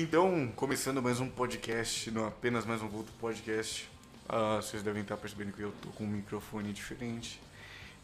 [0.00, 3.90] Então, começando mais um podcast, não apenas mais um vulto podcast.
[4.28, 7.40] Ah, vocês devem estar percebendo que eu tô com um microfone diferente.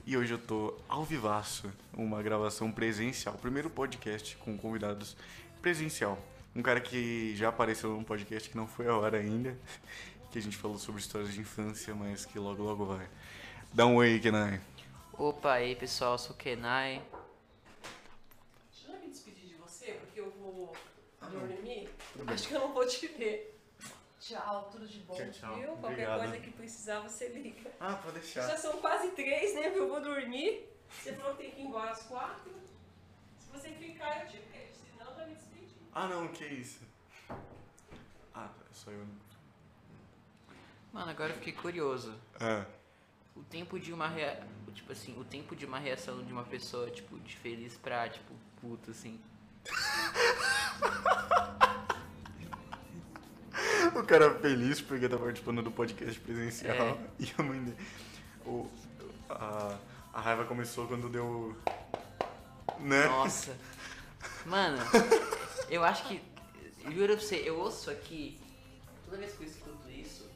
[0.04, 3.37] E hoje eu tô ao vivaço, uma gravação presencial.
[3.37, 5.17] Primeiro podcast com convidados
[5.62, 6.19] presencial.
[6.53, 9.56] Um cara que já apareceu num podcast que não foi a hora ainda,
[10.33, 13.08] que a gente falou sobre histórias de infância, mas que logo logo vai.
[13.72, 14.61] Dá um oi Kenai.
[15.13, 17.01] Opa, aí pessoal, eu sou o Kenai.
[18.73, 20.74] Deixa eu me despedir de você, porque eu vou
[22.25, 22.34] dormir.
[22.34, 23.51] Acho que eu não vou te ver.
[24.20, 25.55] Tchau, tudo de bom, Tchau, tchau.
[25.56, 25.66] viu?
[25.77, 26.19] Qualquer Obrigado.
[26.20, 27.70] coisa que precisar, você liga.
[27.78, 29.70] Ah, pode Já são quase três, né?
[29.74, 30.66] Eu vou dormir.
[30.91, 32.51] Você falou que tem que ir embora às quatro.
[33.38, 34.73] Se você ficar, eu te vejo.
[34.91, 35.74] Senão, já me despedi.
[35.92, 36.80] Ah, não, que isso?
[38.34, 39.06] Ah, só eu.
[40.93, 42.15] Mano, agora eu fiquei curioso.
[42.41, 42.65] Ah,
[43.37, 44.46] O tempo de uma rea...
[44.74, 48.32] tipo assim, o tempo de uma reação de uma pessoa, tipo, de feliz pra, tipo,
[48.60, 49.20] puto, assim.
[54.00, 56.74] o cara feliz porque tá participando do podcast presencial.
[56.76, 56.96] É.
[57.18, 57.76] E a mãe dele.
[58.46, 58.68] O,
[59.30, 59.76] a,
[60.12, 61.56] a raiva começou quando deu.
[62.80, 63.06] Né?
[63.06, 63.56] Nossa.
[64.47, 64.78] Mano,
[65.69, 66.20] eu acho que.
[66.92, 68.39] Juro pra você, eu ouço aqui.
[69.05, 70.29] Toda vez que eu escuto isso,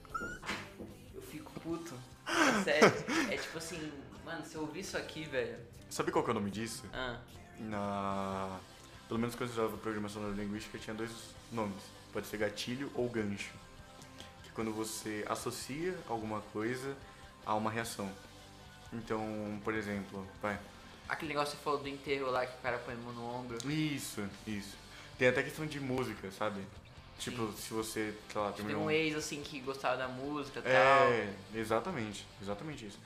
[1.15, 1.95] eu fico puto.
[2.27, 2.93] É sério.
[3.31, 3.93] É tipo assim,
[4.25, 5.59] mano, se eu ouvir isso aqui, velho.
[5.91, 6.85] Sabe qual que é o nome disso?
[6.93, 7.19] Ah,
[7.59, 8.59] Na.
[9.09, 11.11] Pelo menos quando eu estudava programação neurolinguística tinha dois
[11.51, 11.83] nomes.
[12.13, 13.53] Pode ser gatilho ou gancho.
[14.43, 16.97] Que é quando você associa alguma coisa
[17.45, 18.11] a uma reação.
[18.93, 20.59] Então, por exemplo, vai.
[21.09, 23.35] aquele negócio que você falou do enterro lá que o cara põe a mão no
[23.35, 23.59] ombro.
[23.71, 24.77] Isso, isso.
[25.19, 26.63] Tem até questão de música, sabe?
[27.19, 30.63] Tipo, se você, sei lá, Tem terminou um ex assim que gostava da música e
[30.63, 30.73] tal.
[30.73, 32.99] É, exatamente, exatamente isso.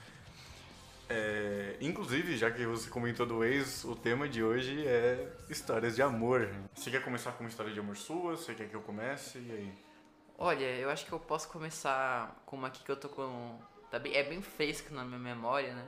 [1.09, 6.01] É, inclusive, já que você comentou do ex, o tema de hoje é histórias de
[6.01, 6.49] amor.
[6.73, 8.35] Você quer começar com uma história de amor sua?
[8.37, 9.37] Você quer que eu comece?
[9.39, 9.73] E aí?
[10.37, 13.59] Olha, eu acho que eu posso começar com uma aqui que eu tô com.
[13.91, 15.85] Tá bem, é bem fresca na minha memória, né?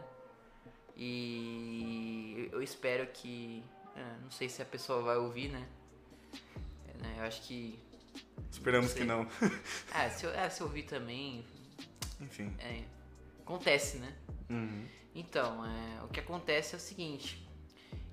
[0.95, 3.63] E eu espero que.
[3.95, 5.67] é, não sei se a pessoa vai ouvir, né?
[6.87, 7.79] É, né, Eu acho que.
[8.51, 8.99] Esperamos Sim.
[8.99, 9.27] que não.
[9.91, 11.45] Ah, se eu, é, se eu ouvir também.
[12.21, 12.53] Enfim.
[12.59, 12.83] é,
[13.41, 14.13] acontece, né?
[14.49, 14.85] Uhum.
[15.15, 17.41] Então, é, o que acontece é o seguinte.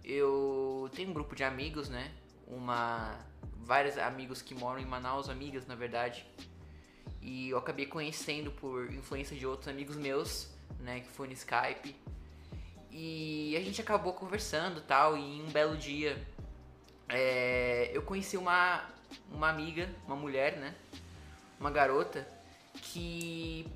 [0.04, 2.12] Eu tenho um grupo de amigos, né?
[2.46, 3.18] Uma.
[3.64, 6.24] Vários amigos que moram em Manaus, amigas na verdade.
[7.20, 10.48] E eu acabei conhecendo por influência de outros amigos meus,
[10.78, 11.00] né?
[11.00, 11.94] Que foi no Skype.
[12.90, 15.16] E a gente acabou conversando tal.
[15.16, 16.24] E em um belo dia
[17.08, 18.88] é, eu conheci uma,
[19.30, 20.74] uma amiga, uma mulher, né?
[21.58, 22.26] Uma garota
[22.74, 23.66] que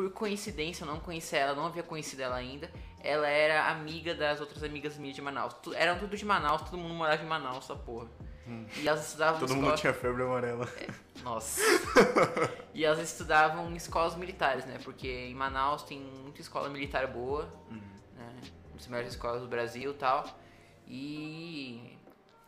[0.00, 2.70] por coincidência, eu não conhecia ela, não havia conhecido ela ainda.
[3.02, 5.52] Ela era amiga das outras amigas minhas de Manaus.
[5.62, 8.08] Tu- eram tudo de Manaus, todo mundo morava em Manaus, essa porra.
[8.78, 9.40] E elas estudavam Hum.
[9.40, 10.66] Todo mundo escola- tinha febre amarela.
[11.22, 11.60] Nossa.
[12.74, 14.78] e elas estudavam em escolas militares, né?
[14.82, 18.40] Porque em Manaus tem muita escola militar boa, né?
[18.68, 20.24] Uma das melhores escolas do Brasil e tal.
[20.88, 21.96] E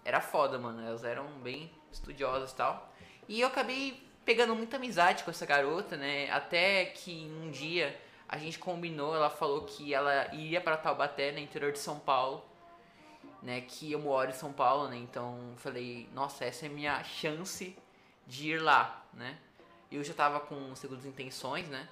[0.05, 0.81] era foda, mano.
[0.85, 2.93] Elas eram bem estudiosas e tal.
[3.29, 6.31] E eu acabei pegando muita amizade com essa garota, né?
[6.31, 11.39] Até que um dia a gente combinou, ela falou que ela iria para Taubaté, no
[11.39, 12.45] interior de São Paulo
[13.43, 17.77] né, que eu moro em São Paulo, né, então falei, nossa, essa é minha chance
[18.25, 19.37] de ir lá, né,
[19.91, 21.89] eu já tava com segundas intenções, né,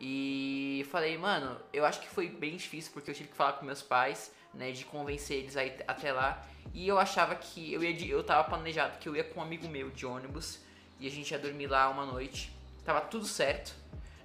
[0.00, 3.66] e falei, mano, eu acho que foi bem difícil porque eu tive que falar com
[3.66, 6.42] meus pais, né, de convencer eles a ir até lá,
[6.72, 9.42] e eu achava que eu ia, de- eu tava planejado que eu ia com um
[9.42, 10.58] amigo meu de ônibus,
[11.02, 12.52] e a gente ia dormir lá uma noite,
[12.84, 13.74] tava tudo certo,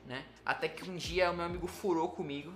[0.05, 2.53] né, até que um dia o meu amigo furou comigo,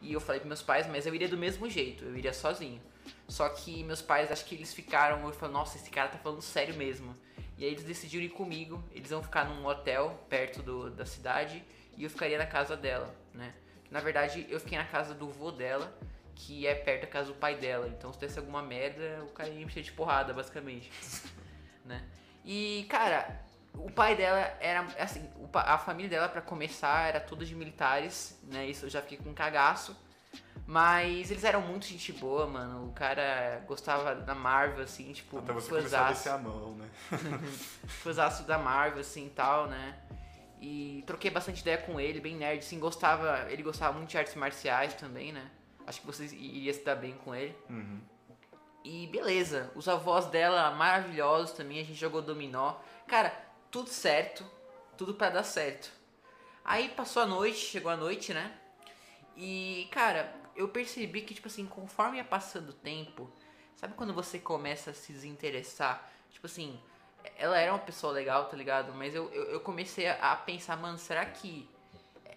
[0.00, 2.80] e eu falei pros meus pais, mas eu iria do mesmo jeito, eu iria sozinho.
[3.26, 6.42] Só que meus pais, acho que eles ficaram, eu falei, nossa, esse cara tá falando
[6.42, 7.16] sério mesmo.
[7.56, 11.64] E aí eles decidiram ir comigo, eles vão ficar num hotel perto do, da cidade
[11.96, 13.54] e eu ficaria na casa dela, né?
[13.90, 15.96] Na verdade, eu fiquei na casa do vô dela,
[16.34, 17.88] que é perto da casa do pai dela.
[17.88, 20.90] Então se desse alguma merda, o cara ia me encher de porrada, basicamente.
[21.84, 22.04] né?
[22.44, 23.44] E, cara,
[23.78, 28.66] o pai dela era, assim, a família dela, pra começar, era toda de militares, né?
[28.66, 29.96] Isso eu já fiquei com cagaço.
[30.66, 32.88] Mas eles eram muito gente boa, mano.
[32.88, 36.90] O cara gostava da Marvel, assim, tipo, Até você a descer a mão, né?
[37.86, 39.96] fãzaço da Marvel, assim, tal, né?
[40.60, 43.46] E troquei bastante ideia com ele, bem nerd, assim, gostava...
[43.48, 45.48] Ele gostava muito de artes marciais também, né?
[45.86, 47.56] Acho que vocês iriam se dar bem com ele.
[47.70, 48.00] Uhum.
[48.82, 52.74] E beleza, os avós dela maravilhosos também, a gente jogou dominó.
[53.06, 53.32] Cara,
[53.76, 54.42] tudo certo,
[54.96, 55.90] tudo pra dar certo.
[56.64, 58.50] Aí passou a noite, chegou a noite, né?
[59.36, 63.30] E, cara, eu percebi que, tipo assim, conforme ia passando o tempo,
[63.76, 66.10] sabe quando você começa a se desinteressar?
[66.30, 66.80] Tipo assim,
[67.36, 68.94] ela era uma pessoa legal, tá ligado?
[68.94, 71.68] Mas eu, eu, eu comecei a, pensar, mano, será que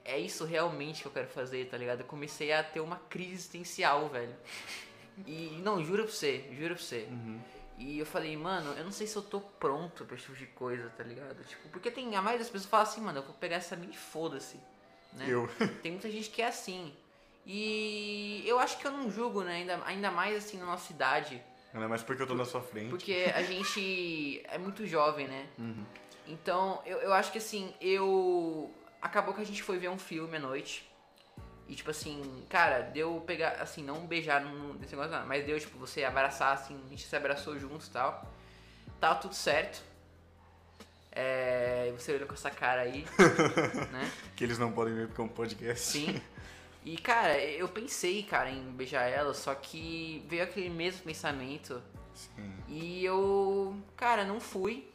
[0.04, 2.02] é isso realmente que eu quero fazer, tá ligado?
[2.02, 4.36] Eu comecei a ter uma crise existencial, velho.
[5.26, 7.08] E não, juro pra você, juro pra você.
[7.80, 10.48] E eu falei, mano, eu não sei se eu tô pronto pra esse tipo de
[10.48, 11.42] coisa, tá ligado?
[11.46, 12.14] Tipo, porque tem.
[12.14, 14.60] A maioria das pessoas fala assim, mano, eu vou pegar essa mina e foda-se.
[15.14, 15.26] Né?
[15.30, 15.50] Eu.
[15.82, 16.94] Tem muita gente que é assim.
[17.46, 19.56] E eu acho que eu não julgo, né?
[19.56, 21.42] Ainda, ainda mais assim na nossa idade.
[21.74, 22.90] Ainda mais porque eu tô na sua frente.
[22.90, 25.48] Porque a gente é muito jovem, né?
[26.28, 28.70] Então, eu, eu acho que assim, eu.
[29.02, 30.89] Acabou que a gente foi ver um filme à noite.
[31.70, 34.44] E tipo assim, cara, deu pegar, assim, não beijar
[34.80, 37.92] nesse negócio, não, mas deu, tipo, você abraçar, assim, a gente se abraçou juntos e
[37.92, 38.28] tal.
[39.00, 39.84] Tava tudo certo.
[41.12, 43.06] É, você olhou com essa cara aí,
[43.94, 44.12] né?
[44.36, 45.92] Que eles não podem ver porque é um podcast.
[45.92, 46.20] Sim.
[46.84, 51.84] E, cara, eu pensei, cara, em beijar ela, só que veio aquele mesmo pensamento.
[52.16, 52.56] Sim.
[52.68, 54.90] E eu, cara, não fui.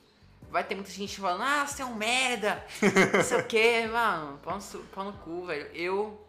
[0.51, 2.65] Vai ter muita gente falando, ah, você é um merda,
[3.13, 5.67] não sei o que, mano, pau no, pau no cu, velho.
[5.75, 6.24] Eu,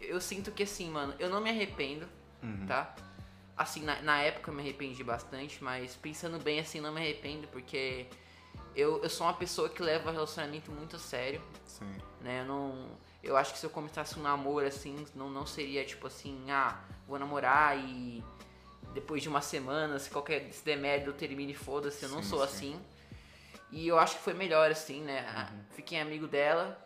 [0.00, 2.06] eu sinto que assim, mano, eu não me arrependo,
[2.66, 2.94] tá?
[3.56, 7.48] Assim, na, na época eu me arrependi bastante, mas pensando bem assim, não me arrependo,
[7.48, 8.06] porque
[8.74, 11.90] eu, eu sou uma pessoa que leva o relacionamento muito a sério Sim.
[12.20, 12.42] né?
[12.42, 12.88] Eu não.
[13.22, 16.78] Eu acho que se eu começasse um namoro assim, não, não seria tipo assim, ah,
[17.08, 18.22] vou namorar e
[18.92, 22.22] depois de uma semana, se qualquer se der merda eu termine e foda-se, eu não
[22.22, 22.44] Sim, sou sim.
[22.44, 22.80] assim.
[23.72, 25.26] E eu acho que foi melhor assim, né?
[25.28, 26.78] Ah, Fiquei amigo dela.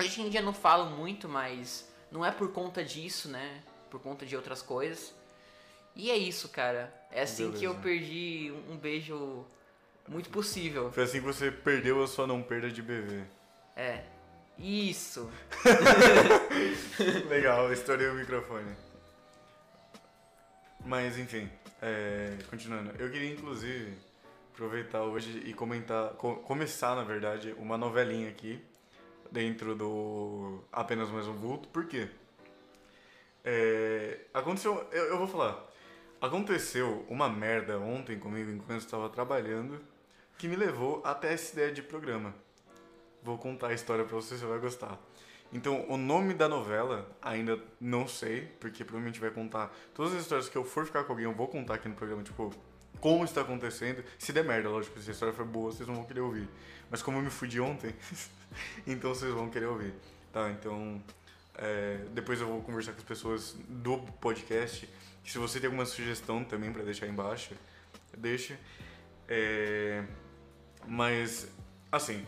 [0.00, 3.62] Hoje em dia não falo muito, mas não é por conta disso, né?
[3.90, 5.14] Por conta de outras coisas.
[5.94, 6.92] E é isso, cara.
[7.10, 9.44] É assim que eu perdi um beijo
[10.08, 10.92] muito possível.
[10.92, 13.22] Foi assim que você perdeu a sua não perda de bebê.
[13.74, 14.02] É.
[14.58, 15.30] Isso.
[17.28, 18.74] Legal, estourei o microfone.
[20.84, 21.50] Mas enfim,
[21.82, 22.90] é, continuando.
[22.98, 23.96] Eu queria inclusive
[24.54, 28.62] aproveitar hoje e comentar, co- começar na verdade, uma novelinha aqui
[29.30, 31.68] dentro do Apenas Mais um Vulto.
[31.68, 32.08] Por quê?
[33.44, 35.64] É, aconteceu, eu, eu vou falar.
[36.20, 39.80] Aconteceu uma merda ontem comigo enquanto estava trabalhando
[40.38, 42.34] que me levou até essa ideia de programa.
[43.22, 44.98] Vou contar a história pra você, você vai gostar.
[45.52, 50.48] Então, o nome da novela ainda não sei, porque provavelmente vai contar todas as histórias
[50.48, 52.52] que eu for ficar com alguém, eu vou contar aqui no programa, tipo,
[53.00, 54.04] como está acontecendo.
[54.18, 56.48] Se der merda, lógico, se a história for boa, vocês não vão querer ouvir.
[56.90, 57.94] Mas como eu me fudi ontem,
[58.86, 59.94] então vocês vão querer ouvir.
[60.32, 61.02] Tá, então,
[61.54, 64.88] é, depois eu vou conversar com as pessoas do podcast.
[65.24, 67.54] Se você tem alguma sugestão também pra deixar aí embaixo,
[68.16, 68.58] deixa.
[69.28, 70.04] É,
[70.86, 71.48] mas,
[71.90, 72.24] assim,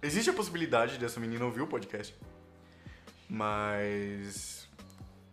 [0.00, 2.14] existe a possibilidade dessa menina ouvir o podcast.
[3.28, 4.68] Mas.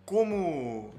[0.05, 0.93] Como.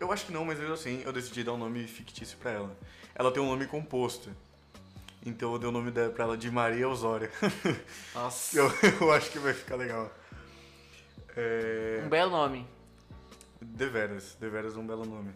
[0.00, 2.76] Eu- acho que não, mas mesmo assim eu decidi dar um nome fictício pra ela.
[3.14, 4.30] Ela tem um nome composto.
[5.24, 7.30] Então eu dei o nome dela pra ela de Maria Osória.
[8.14, 8.58] Nossa.
[8.58, 8.70] eu,
[9.00, 10.10] eu acho que vai ficar legal.
[11.36, 12.02] É.
[12.04, 12.66] Um belo nome.
[13.60, 15.32] Deveras, deveras um belo nome.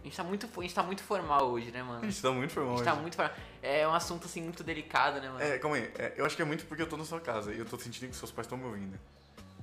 [0.00, 2.02] A gente tá muito, a gente tá muito formal hoje, né, mano?
[2.02, 3.02] A gente tá muito A formal gente tá hoje.
[3.02, 3.34] muito formal.
[3.62, 5.42] É um assunto, assim, muito delicado, né, mano?
[5.42, 5.90] É, calma aí.
[5.98, 7.78] É, eu acho que é muito porque eu tô na sua casa e eu tô
[7.78, 8.98] sentindo que seus pais estão me ouvindo.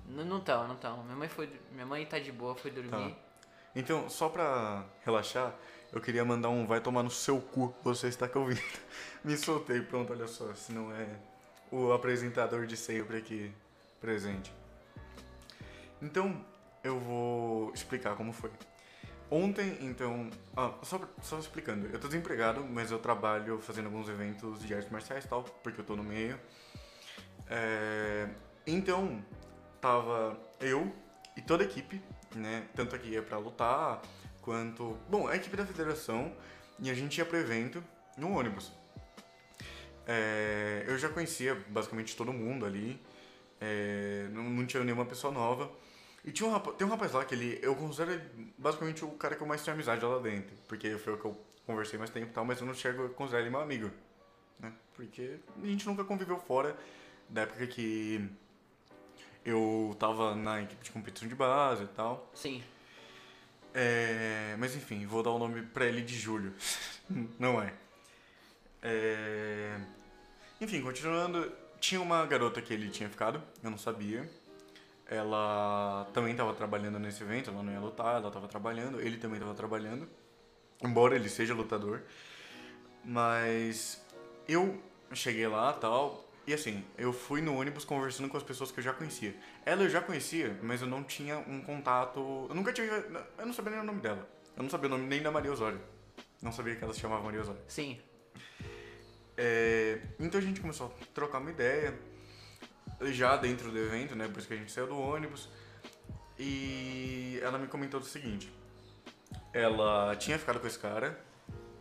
[0.08, 1.04] Não tão, não tão.
[1.04, 1.50] Minha mãe foi.
[1.72, 2.92] Minha mãe tá de boa, foi dormir.
[2.92, 3.12] Tá.
[3.76, 5.54] Então, só pra relaxar,
[5.92, 8.62] eu queria mandar um vai tomar no seu cu, você está aqui ouvindo.
[9.24, 11.08] Me soltei, pronto, olha só, se não é
[11.72, 13.52] o apresentador de sempre aqui
[14.00, 14.54] presente.
[16.02, 16.46] Então,
[16.84, 18.52] eu vou explicar como foi.
[19.30, 24.64] Ontem, então, ah, só, só explicando, eu tô desempregado, mas eu trabalho fazendo alguns eventos
[24.64, 26.40] de artes marciais e tal, porque eu tô no meio.
[27.50, 28.30] É,
[28.68, 29.24] então,
[29.82, 30.94] tava eu
[31.36, 32.02] e toda a equipe,
[32.38, 32.68] né?
[32.76, 34.02] Tanto aqui ia pra lutar,
[34.42, 34.98] quanto.
[35.10, 36.32] Bom, a equipe da federação,
[36.80, 37.84] e a gente ia pro evento
[38.18, 38.72] no ônibus.
[40.08, 43.02] É, eu já conhecia basicamente todo mundo ali,
[43.60, 45.72] é, não, não tinha nenhuma pessoa nova.
[46.24, 48.20] E tinha um rapaz, tem um rapaz lá que ele, eu considero
[48.58, 51.40] basicamente o cara que eu mais tenho amizade lá dentro, porque foi o que eu
[51.66, 53.92] conversei mais tempo e tal, mas eu não chego a considerar ele meu amigo,
[54.60, 54.74] né?
[54.96, 56.76] Porque a gente nunca conviveu fora
[57.30, 58.28] da época que
[59.46, 62.30] eu tava na equipe de competição de base e tal.
[62.34, 62.64] Sim.
[63.74, 66.54] É, mas enfim, vou dar o nome pra ele de Júlio.
[67.40, 67.74] Não é.
[68.82, 69.80] É,
[70.62, 74.30] Enfim, continuando, tinha uma garota que ele tinha ficado, eu não sabia.
[75.08, 79.38] Ela também estava trabalhando nesse evento, ela não ia lutar, ela estava trabalhando, ele também
[79.38, 80.08] estava trabalhando,
[80.84, 82.02] embora ele seja lutador.
[83.04, 84.02] Mas
[84.48, 84.82] eu
[85.14, 88.84] cheguei lá tal, e assim, eu fui no ônibus conversando com as pessoas que eu
[88.84, 89.36] já conhecia.
[89.66, 92.46] Ela eu já conhecia, mas eu não tinha um contato.
[92.48, 92.88] Eu nunca tive.
[92.88, 94.30] Eu não sabia nem o nome dela.
[94.56, 95.82] Eu não sabia o nome nem da Maria Osório.
[96.42, 97.62] Não sabia que ela se chamava Maria Osório.
[97.68, 98.00] Sim.
[99.36, 101.98] É, então a gente começou a trocar uma ideia,
[103.02, 104.28] já dentro do evento, né?
[104.28, 105.50] Por isso que a gente saiu do ônibus.
[106.38, 108.54] E ela me comentou o seguinte:
[109.52, 111.20] ela tinha ficado com esse cara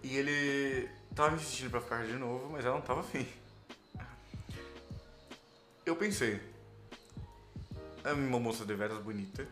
[0.02, 3.26] e ele tava insistindo pra ficar de novo, mas ela não tava afim.
[5.84, 6.40] Eu pensei,
[8.04, 9.46] é uma moça de veras bonita.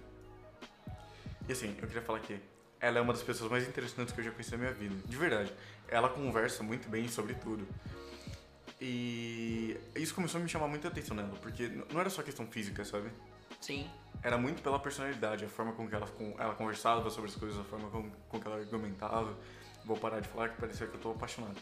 [1.49, 2.41] E assim, eu queria falar que
[2.81, 4.95] ela é uma das pessoas mais interessantes que eu já conheci na minha vida.
[5.07, 5.53] De verdade.
[5.89, 7.67] Ela conversa muito bem sobre tudo.
[8.81, 12.85] E isso começou a me chamar muita atenção nela, porque não era só questão física,
[12.85, 13.11] sabe?
[13.61, 13.89] Sim.
[14.23, 17.61] Era muito pela personalidade, a forma com que ela, com, ela conversava sobre as coisas,
[17.61, 19.37] a forma com, com que ela argumentava.
[19.85, 21.57] Vou parar de falar que parecia que eu tô apaixonado.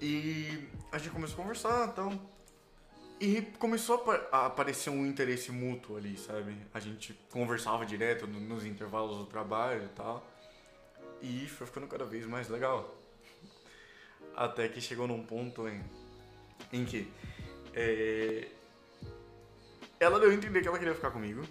[0.00, 2.20] E a gente começou a conversar, então.
[3.20, 6.56] E começou a, aparecer um interesse mútuo ali, sabe?
[6.72, 10.26] A gente conversava direto no, nos intervalos do trabalho e tal.
[11.22, 12.94] E foi ficando cada vez mais legal.
[14.36, 15.82] Até que chegou num ponto em,
[16.72, 17.10] em que
[17.72, 18.48] é,
[19.98, 21.42] ela deu a entender que ela queria ficar comigo.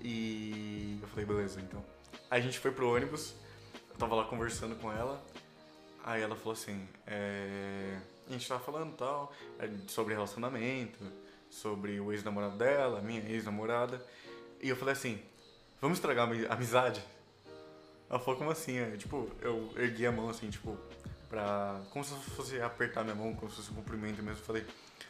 [0.00, 1.84] E eu falei, beleza, então.
[2.30, 3.34] Aí a gente foi pro ônibus,
[3.90, 5.22] eu tava lá conversando com ela.
[6.02, 7.98] Aí ela falou assim, é,
[8.28, 10.98] a gente tava falando tal, é, sobre relacionamento,
[11.50, 14.04] sobre o ex-namorado dela, minha ex-namorada.
[14.60, 15.20] E eu falei assim,
[15.80, 17.02] vamos estragar a amizade?
[18.08, 18.76] Ela falou, como assim?
[18.76, 20.78] Eu, tipo, eu ergui a mão assim, tipo,
[21.28, 21.80] pra.
[21.90, 24.38] Como se fosse apertar minha mão, como se fosse um cumprimento mesmo.
[24.40, 24.66] Eu falei,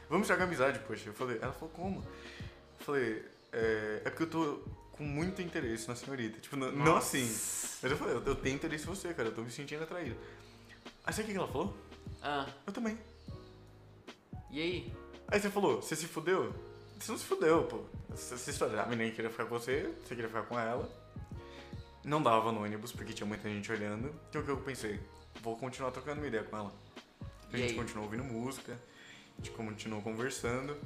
[0.08, 1.08] vamos estragar a amizade, poxa.
[1.08, 1.98] Eu falei, ela falou, como?
[1.98, 6.38] Eu falei, é, é porque eu tô com muito interesse na senhorita.
[6.38, 7.24] Tipo, não, não assim.
[7.82, 10.16] Mas eu falei, eu, eu tenho interesse em você, cara, eu tô me sentindo atraído.
[11.04, 11.76] Aí sabe o que ela falou?
[12.22, 12.98] Ah, Eu também.
[14.50, 14.92] e aí?
[15.28, 16.54] Aí você falou, você se fudeu?
[16.98, 17.80] Você não se fudeu, pô.
[18.12, 20.88] Essa essa história, a menina queria ficar com você, você queria ficar com ela.
[22.04, 24.14] Não dava no ônibus, porque tinha muita gente olhando.
[24.28, 25.00] Então o que eu pensei?
[25.40, 26.72] Vou continuar trocando uma ideia com ela.
[27.52, 30.76] A gente continuou ouvindo música, a gente continuou conversando.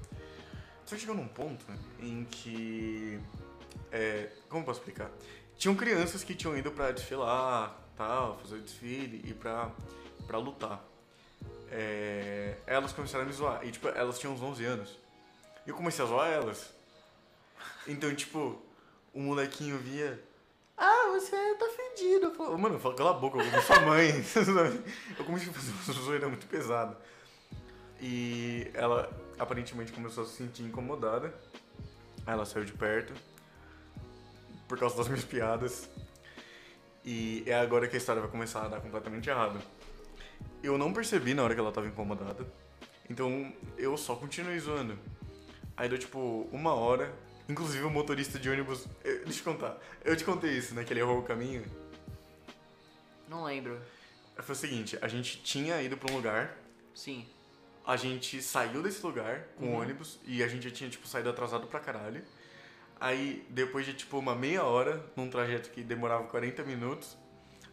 [0.85, 1.65] Só que chegou num ponto
[2.01, 3.19] em que.
[3.91, 5.11] É, como eu posso explicar?
[5.57, 9.71] Tinham crianças que tinham ido pra desfilar, tal, fazer o desfile e pra,
[10.27, 10.85] pra lutar.
[11.71, 13.65] É, elas começaram a me zoar.
[13.67, 14.99] E, tipo, elas tinham uns 11 anos.
[15.67, 16.73] E eu comecei a zoar elas.
[17.87, 18.61] Então, tipo,
[19.13, 20.23] o molequinho via.
[20.77, 22.31] Ah, você tá fedido.
[22.33, 24.11] Falo, Mano, fala, cala a boca, eu como sua mãe.
[25.19, 26.97] eu comecei a fazer uma zoeira muito pesada.
[28.01, 31.35] E ela aparentemente começou a se sentir incomodada.
[32.27, 33.15] Ela saiu de perto.
[34.69, 35.89] Por causa das minhas piadas.
[37.05, 39.61] E é agora que a história vai começar a dar completamente errado.
[40.67, 42.45] Eu não percebi na hora que ela tava incomodada.
[43.09, 44.99] Então eu só continuei zoando.
[45.77, 47.15] Aí deu tipo uma hora.
[47.49, 48.87] Inclusive o motorista de ônibus.
[49.05, 49.79] eu- deixa eu contar.
[50.05, 50.83] Eu te contei isso, né?
[50.83, 51.65] Que ele errou o caminho.
[53.29, 53.81] Não lembro.
[54.39, 56.57] Foi o seguinte: a gente tinha ido pra um lugar.
[56.95, 57.25] Sim.
[57.87, 61.31] A gente saiu desse lugar com o ônibus e a gente já tinha, tipo, saído
[61.31, 62.25] atrasado pra caralho.
[62.99, 67.17] Aí, depois de, tipo, uma meia hora, num trajeto que demorava 40 minutos,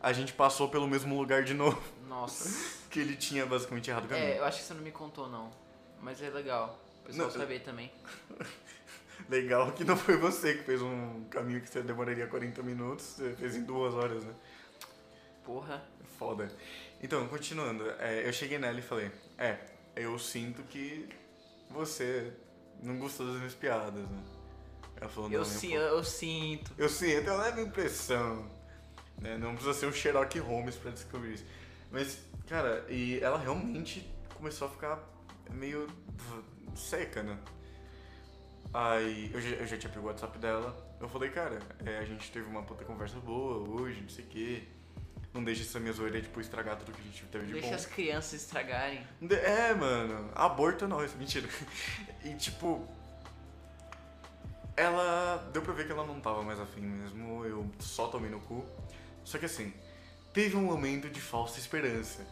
[0.03, 2.49] a gente passou pelo mesmo lugar de novo, Nossa.
[2.91, 4.27] que ele tinha basicamente errado o caminho.
[4.27, 5.49] É, eu acho que você não me contou, não.
[6.01, 6.77] Mas é legal.
[7.01, 7.89] O pessoal Não, saber também.
[9.29, 13.33] Legal que não foi você que fez um caminho que você demoraria 40 minutos, você
[13.33, 14.33] fez em duas horas, né?
[15.45, 15.81] Porra.
[16.19, 16.51] Foda.
[17.01, 19.57] Então, continuando, é, eu cheguei nela e falei, é,
[19.95, 21.07] eu sinto que
[21.69, 22.33] você
[22.81, 24.23] não gostou das minhas piadas, né?
[24.99, 25.65] Ela falou, não, Eu, pouco.
[25.65, 26.71] eu, eu sinto.
[26.77, 28.49] Eu sinto, uma leve impressão.
[29.19, 29.37] Né?
[29.37, 31.45] Não precisa ser um Sherlock Holmes pra descobrir isso.
[31.91, 34.99] Mas, cara, e ela realmente começou a ficar
[35.51, 35.87] meio
[36.75, 37.37] seca, né?
[38.73, 40.75] Aí eu já, eu já tinha pego o WhatsApp dela.
[40.99, 44.27] Eu falei, cara, é, a gente teve uma puta conversa boa hoje, não sei o
[44.27, 44.63] quê.
[45.33, 47.75] Não deixa essa minha zoeira, tipo, estragar tudo que a gente teve de Deixa bom.
[47.75, 49.05] as crianças estragarem.
[49.29, 51.47] É, mano, aborta nós, mentira.
[52.23, 52.87] E tipo.
[54.77, 55.49] Ela.
[55.51, 58.65] Deu pra ver que ela não tava mais afim mesmo, eu só tomei no cu.
[59.23, 59.73] Só que assim,
[60.33, 62.25] teve um momento de falsa esperança.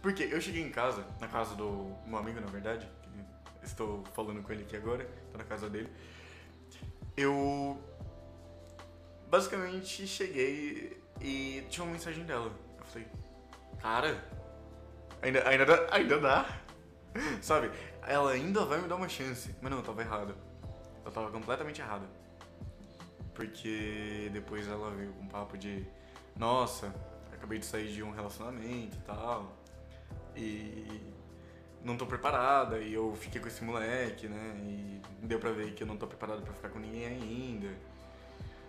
[0.00, 2.88] Porque eu cheguei em casa, na casa do meu amigo, na verdade,
[3.62, 5.90] estou falando com ele aqui agora, tô na casa dele.
[7.16, 7.80] Eu.
[9.28, 12.52] Basicamente cheguei e tinha uma mensagem dela.
[12.78, 13.08] Eu falei,
[13.80, 14.22] cara,
[15.22, 16.46] Ainda, ainda, dá, ainda dá.
[17.40, 17.70] Sabe?
[18.02, 19.54] Ela ainda vai me dar uma chance.
[19.62, 20.34] Mas não, eu tava errado.
[21.04, 22.06] Eu tava completamente errado.
[23.34, 25.86] Porque depois ela veio com um papo de
[26.36, 26.94] Nossa,
[27.32, 29.56] acabei de sair de um relacionamento e tal.
[30.36, 31.00] E
[31.84, 32.78] não tô preparada.
[32.78, 34.56] E eu fiquei com esse moleque, né?
[34.62, 37.68] E deu pra ver que eu não tô preparado pra ficar com ninguém ainda.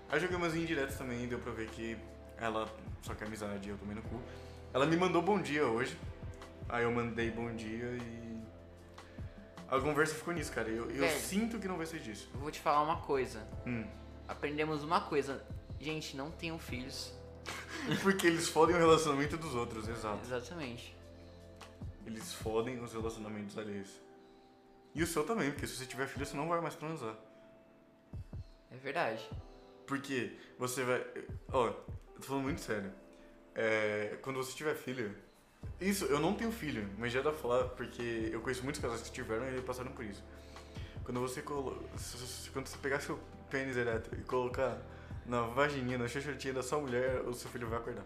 [0.09, 1.97] Aí joguei umas indiretas também, deu pra ver que
[2.37, 2.67] ela
[3.01, 4.19] só quer amizade e eu tomei no cu.
[4.73, 5.97] Ela me mandou bom dia hoje.
[6.69, 8.23] Aí eu mandei bom dia e.
[9.67, 10.69] A conversa ficou nisso, cara.
[10.69, 11.19] Eu, eu Velho.
[11.19, 12.29] sinto que não vai ser disso.
[12.35, 13.47] Vou te falar uma coisa.
[13.65, 13.85] Hum.
[14.27, 15.45] Aprendemos uma coisa.
[15.79, 17.13] Gente, não tenham filhos.
[18.01, 20.19] Porque eles fodem o relacionamento dos outros, exato.
[20.23, 20.95] Exatamente.
[22.05, 23.89] Eles fodem os relacionamentos alheios.
[24.95, 27.15] E o seu também, porque se você tiver filho, você não vai mais transar.
[28.69, 29.27] É verdade.
[29.87, 31.03] Porque você vai.
[31.51, 31.73] Ó, eu
[32.15, 32.91] tô falando muito sério.
[33.55, 35.15] É, quando você tiver filho.
[35.79, 39.01] Isso, eu não tenho filho, mas já dá pra falar, porque eu conheço muitos casais
[39.01, 40.23] que tiveram e passaram por isso.
[41.03, 43.19] Quando você Quando você pegar seu
[43.53, 44.75] pênis ereto e colocar
[45.27, 48.03] na vagininha, na xoxotinha da sua mulher, o seu filho vai acordar.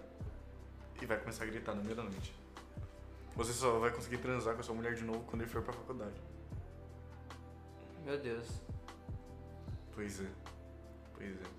[1.01, 2.35] E vai começar a gritar no meio da noite.
[3.33, 5.71] Você só vai conseguir transar com a sua mulher de novo quando ele for pra
[5.71, 6.19] faculdade.
[8.03, 8.45] Meu Deus.
[9.95, 10.27] Pois é.
[11.13, 11.57] Pois é.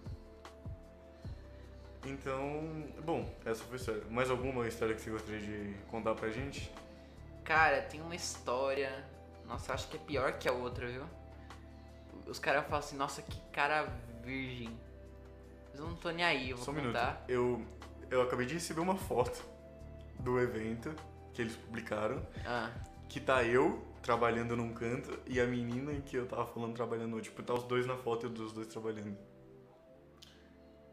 [2.04, 4.04] Então, bom, essa foi a história.
[4.10, 6.70] Mais alguma história que você gostaria de contar pra gente?
[7.42, 9.02] Cara, tem uma história.
[9.46, 11.04] Nossa, acho que é pior que a outra, viu?
[12.28, 13.84] Os caras falam assim, nossa, que cara
[14.22, 14.78] virgem.
[15.70, 16.92] Mas eu não tô nem aí, eu vou Só um minuto.
[16.92, 17.24] contar.
[17.28, 17.64] Eu,
[18.10, 19.42] eu acabei de receber uma foto
[20.20, 20.94] do evento
[21.32, 22.70] que eles publicaram, Ah,
[23.08, 27.10] que tá eu trabalhando num canto e a menina em que eu tava falando trabalhando
[27.16, 27.20] no.
[27.20, 29.16] Tipo, tá os dois na foto e os dois trabalhando.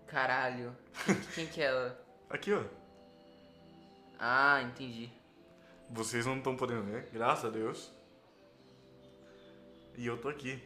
[0.08, 0.76] caralho.
[1.06, 2.00] Quem, quem que é ela?
[2.30, 2.64] Aqui, ó.
[4.20, 5.10] Ah, entendi.
[5.90, 7.92] Vocês não estão podendo ver, graças a Deus.
[9.98, 10.62] E eu tô aqui.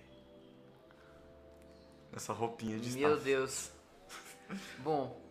[2.13, 3.23] Essa roupinha de Meu staff.
[3.23, 3.71] Deus.
[4.79, 5.21] Bom,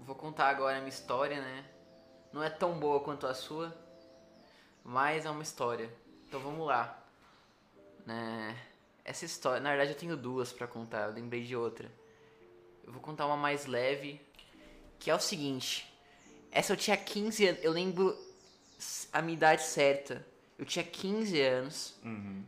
[0.00, 1.64] vou contar agora a minha história, né?
[2.32, 3.76] Não é tão boa quanto a sua,
[4.82, 5.90] mas é uma história.
[6.26, 7.00] Então vamos lá.
[8.04, 8.56] Né?
[9.04, 11.90] Essa história, na verdade eu tenho duas pra contar, eu lembrei de outra.
[12.82, 14.20] Eu vou contar uma mais leve,
[14.98, 15.90] que é o seguinte.
[16.50, 18.16] Essa eu tinha 15 anos, eu lembro
[19.12, 20.26] a minha idade certa.
[20.58, 21.94] Eu tinha 15 anos.
[22.04, 22.44] Uhum.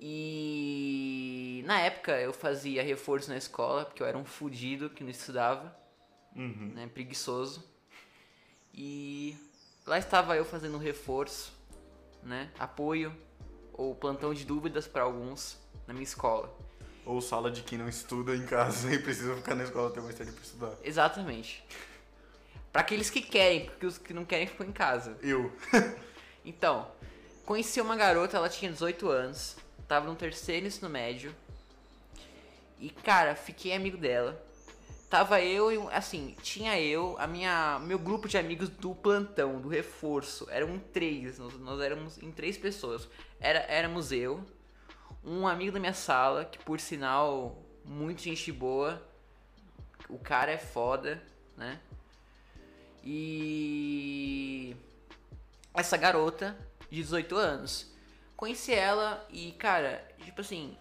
[0.00, 5.10] E na época eu fazia reforço na escola, porque eu era um fudido que não
[5.10, 5.76] estudava,
[6.36, 6.72] Uhum.
[6.74, 7.64] né, preguiçoso.
[8.72, 9.36] E
[9.86, 11.52] lá estava eu fazendo reforço,
[12.22, 13.12] né, apoio
[13.72, 16.52] ou plantão de dúvidas para alguns na minha escola.
[17.04, 20.14] Ou sala de quem não estuda em casa e precisa ficar na escola até mais
[20.16, 20.72] tarde pra estudar.
[20.84, 21.64] Exatamente.
[22.70, 25.18] Para aqueles que querem, porque os que não querem ficam em casa.
[25.22, 25.52] Eu.
[26.44, 26.90] Então,
[27.44, 29.56] conheci uma garota, ela tinha 18 anos,
[29.88, 31.34] tava no terceiro ensino médio.
[32.78, 34.40] E, cara, fiquei amigo dela.
[35.10, 39.68] Tava eu e, assim, tinha eu, a minha, meu grupo de amigos do plantão, do
[39.68, 40.46] reforço.
[40.50, 43.08] Eram três, nós, nós éramos em três pessoas.
[43.40, 44.44] Era, éramos eu,
[45.24, 49.02] um amigo da minha sala, que por sinal, muito gente boa.
[50.10, 51.22] O cara é foda,
[51.56, 51.80] né?
[53.02, 54.76] E
[55.72, 56.56] essa garota
[56.90, 57.97] de 18 anos.
[58.38, 60.76] Conheci ela e, cara, tipo assim,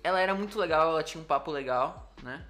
[0.00, 2.46] ela era muito legal, ela tinha um papo legal, né?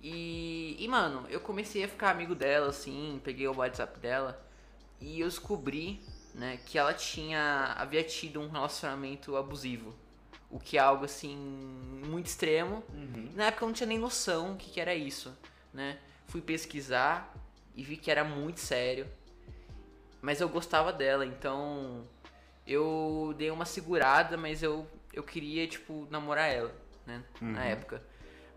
[0.00, 4.40] E, e mano, eu comecei a ficar amigo dela, assim, peguei o WhatsApp dela
[5.00, 6.00] e eu descobri,
[6.32, 9.92] né, que ela tinha, havia tido um relacionamento abusivo.
[10.48, 12.84] O que é algo, assim, muito extremo.
[13.34, 15.36] Na época eu não tinha nem noção o que, que era isso,
[15.74, 15.98] né?
[16.28, 17.34] Fui pesquisar
[17.74, 19.08] e vi que era muito sério.
[20.22, 22.06] Mas eu gostava dela, então
[22.68, 26.72] eu dei uma segurada, mas eu, eu queria, tipo, namorar ela,
[27.06, 27.24] né?
[27.40, 28.02] Na época.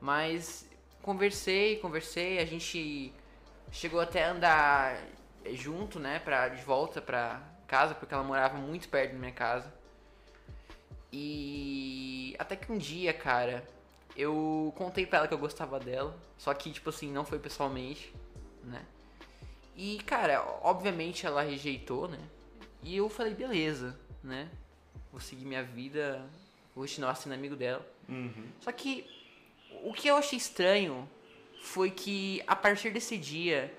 [0.01, 0.69] Mas
[1.01, 3.13] conversei, conversei, a gente
[3.71, 5.01] chegou até a andar
[5.53, 6.19] junto, né?
[6.19, 9.73] Pra, de volta pra casa, porque ela morava muito perto da minha casa.
[11.11, 13.65] E até que um dia, cara,
[14.15, 18.13] eu contei pra ela que eu gostava dela, só que, tipo assim, não foi pessoalmente,
[18.63, 18.85] né?
[19.75, 22.19] E, cara, obviamente ela rejeitou, né?
[22.83, 24.49] E eu falei, beleza, né?
[25.11, 26.25] Vou seguir minha vida,
[26.75, 27.85] vou continuar sendo amigo dela.
[28.07, 28.47] Uhum.
[28.59, 29.05] Só que
[29.83, 31.07] o que eu achei estranho
[31.61, 33.73] foi que a partir desse dia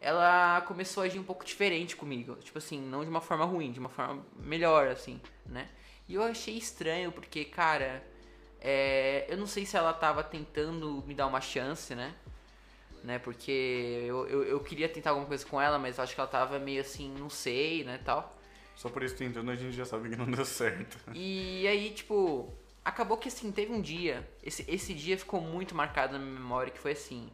[0.00, 2.34] ela começou a agir um pouco diferente comigo.
[2.36, 5.68] Tipo assim, não de uma forma ruim, de uma forma melhor, assim, né?
[6.08, 8.04] E eu achei estranho porque, cara,
[8.60, 12.14] é, eu não sei se ela tava tentando me dar uma chance, né?
[13.02, 16.30] Né, porque eu, eu, eu queria tentar alguma coisa com ela, mas acho que ela
[16.30, 18.38] tava meio assim, não sei, né, tal.
[18.76, 20.98] Só por isso tentando a gente já sabe que não deu certo.
[21.12, 22.52] E aí, tipo,
[22.84, 26.70] acabou que assim, teve um dia, esse, esse dia ficou muito marcado na minha memória,
[26.70, 27.30] que foi assim.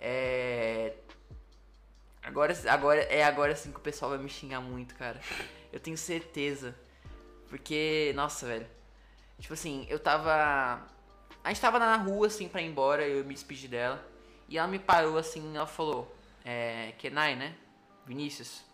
[0.00, 0.94] É.
[2.22, 5.20] Agora, agora é agora assim que o pessoal vai me xingar muito, cara.
[5.72, 6.74] Eu tenho certeza.
[7.48, 8.66] Porque, nossa, velho.
[9.38, 10.86] Tipo assim, eu tava.
[11.42, 14.04] A gente tava na rua, assim, pra ir embora, eu me despedi dela.
[14.48, 16.92] E ela me parou assim, ela falou, é.
[16.98, 17.54] Kenai, né?
[18.06, 18.64] Vinícius.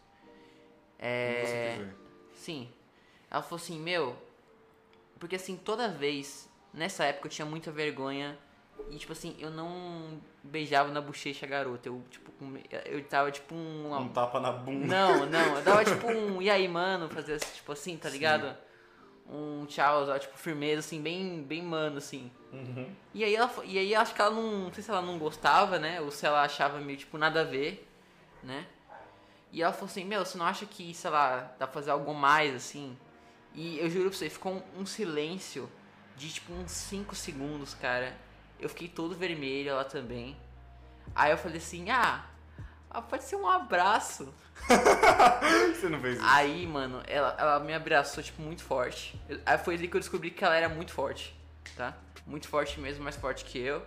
[0.98, 1.42] É.
[1.44, 1.94] você quiser.
[2.35, 2.68] Sim.
[3.30, 4.16] Ela falou assim, meu.
[5.18, 8.38] Porque assim, toda vez, nessa época eu tinha muita vergonha.
[8.90, 11.88] E tipo assim, eu não beijava na bochecha a garota.
[11.88, 12.33] Eu, tipo,
[12.87, 13.94] eu tava tipo um.
[13.94, 14.87] Um tapa na bunda.
[14.87, 16.40] Não, não, eu dava tipo um.
[16.40, 17.09] E aí, mano?
[17.09, 18.18] Fazia tipo assim, tá Sim.
[19.33, 22.31] Um tchau, tipo, firmeza, assim, bem, bem mano, assim.
[22.53, 22.90] Uhum.
[23.14, 24.64] E aí ela e aí acho que ela não.
[24.64, 26.01] Não sei se ela não gostava, né?
[26.01, 27.88] Ou se ela achava meio, tipo, nada a ver,
[28.43, 28.66] né?
[29.53, 32.14] E ela falou assim, meu, você não acha que, sei lá, dá pra fazer algo
[32.14, 32.97] mais, assim?
[33.55, 35.71] E eu juro pra você, ficou um, um silêncio
[36.16, 38.16] de tipo uns 5 segundos, cara.
[38.61, 40.37] Eu fiquei todo vermelho, ela também.
[41.14, 42.25] Aí eu falei assim, ah,
[42.90, 44.33] ah, pode ser um abraço.
[45.74, 46.26] Você não fez isso.
[46.26, 49.18] Aí, mano, ela, ela me abraçou, tipo, muito forte.
[49.29, 51.35] Eu- Aí foi ali que eu descobri que ela era muito forte,
[51.76, 51.96] tá?
[52.26, 53.85] Muito forte mesmo, mais forte que eu.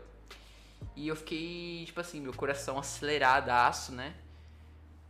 [0.96, 4.14] E eu fiquei, tipo assim, meu coração aceleradaço, né?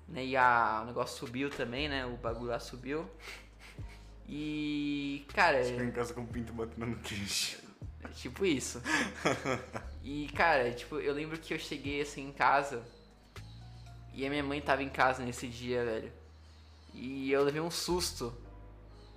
[0.07, 0.23] né?
[0.25, 2.05] E a, o negócio subiu também, né?
[2.05, 3.09] O bagulho lá subiu.
[4.27, 7.57] E, cara, Chegou em casa com o pinto batendo no queixo.
[8.03, 8.81] é tipo isso.
[10.03, 12.83] E, cara, tipo, eu lembro que eu cheguei assim em casa
[14.13, 16.11] e a minha mãe tava em casa nesse dia, velho.
[16.93, 18.33] E eu levei um susto,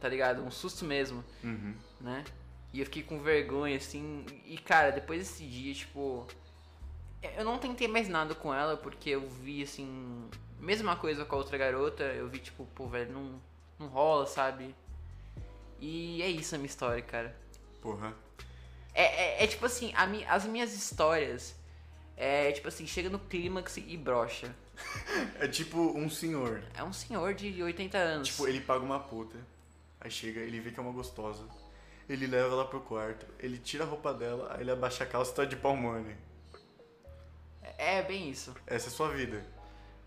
[0.00, 0.42] tá ligado?
[0.42, 1.74] Um susto mesmo, Uhum.
[2.00, 2.24] né?
[2.72, 4.24] E eu fiquei com vergonha, assim.
[4.46, 6.26] E, cara, depois desse dia, tipo.
[7.36, 10.28] Eu não tentei mais nada com ela porque eu vi, assim.
[10.58, 12.02] Mesma coisa com a outra garota.
[12.04, 13.40] Eu vi, tipo, pô, velho, não,
[13.78, 14.74] não rola, sabe?
[15.80, 17.36] E é isso a minha história, cara.
[17.82, 18.14] Porra.
[18.94, 19.04] É,
[19.42, 21.54] é, é tipo assim, a mi- as minhas histórias
[22.16, 24.54] é tipo assim, chega no clímax e brocha.
[25.40, 26.62] É tipo um senhor.
[26.74, 28.28] É um senhor de 80 anos.
[28.28, 29.36] Tipo, ele paga uma puta.
[30.00, 31.44] Aí chega, ele vê que é uma gostosa.
[32.08, 33.26] Ele leva ela pro quarto.
[33.38, 36.14] Ele tira a roupa dela, aí ele abaixa a calça e tá de palmone.
[37.78, 38.54] É bem isso.
[38.66, 39.44] Essa é a sua vida.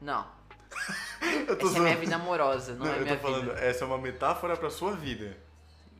[0.01, 0.25] Não.
[1.47, 3.59] Eu tô Essa é minha vida amorosa, não, Não, é eu minha tô falando, vida.
[3.59, 5.35] essa é uma metáfora pra sua vida.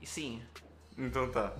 [0.03, 0.41] Sim.
[0.97, 1.53] Então tá.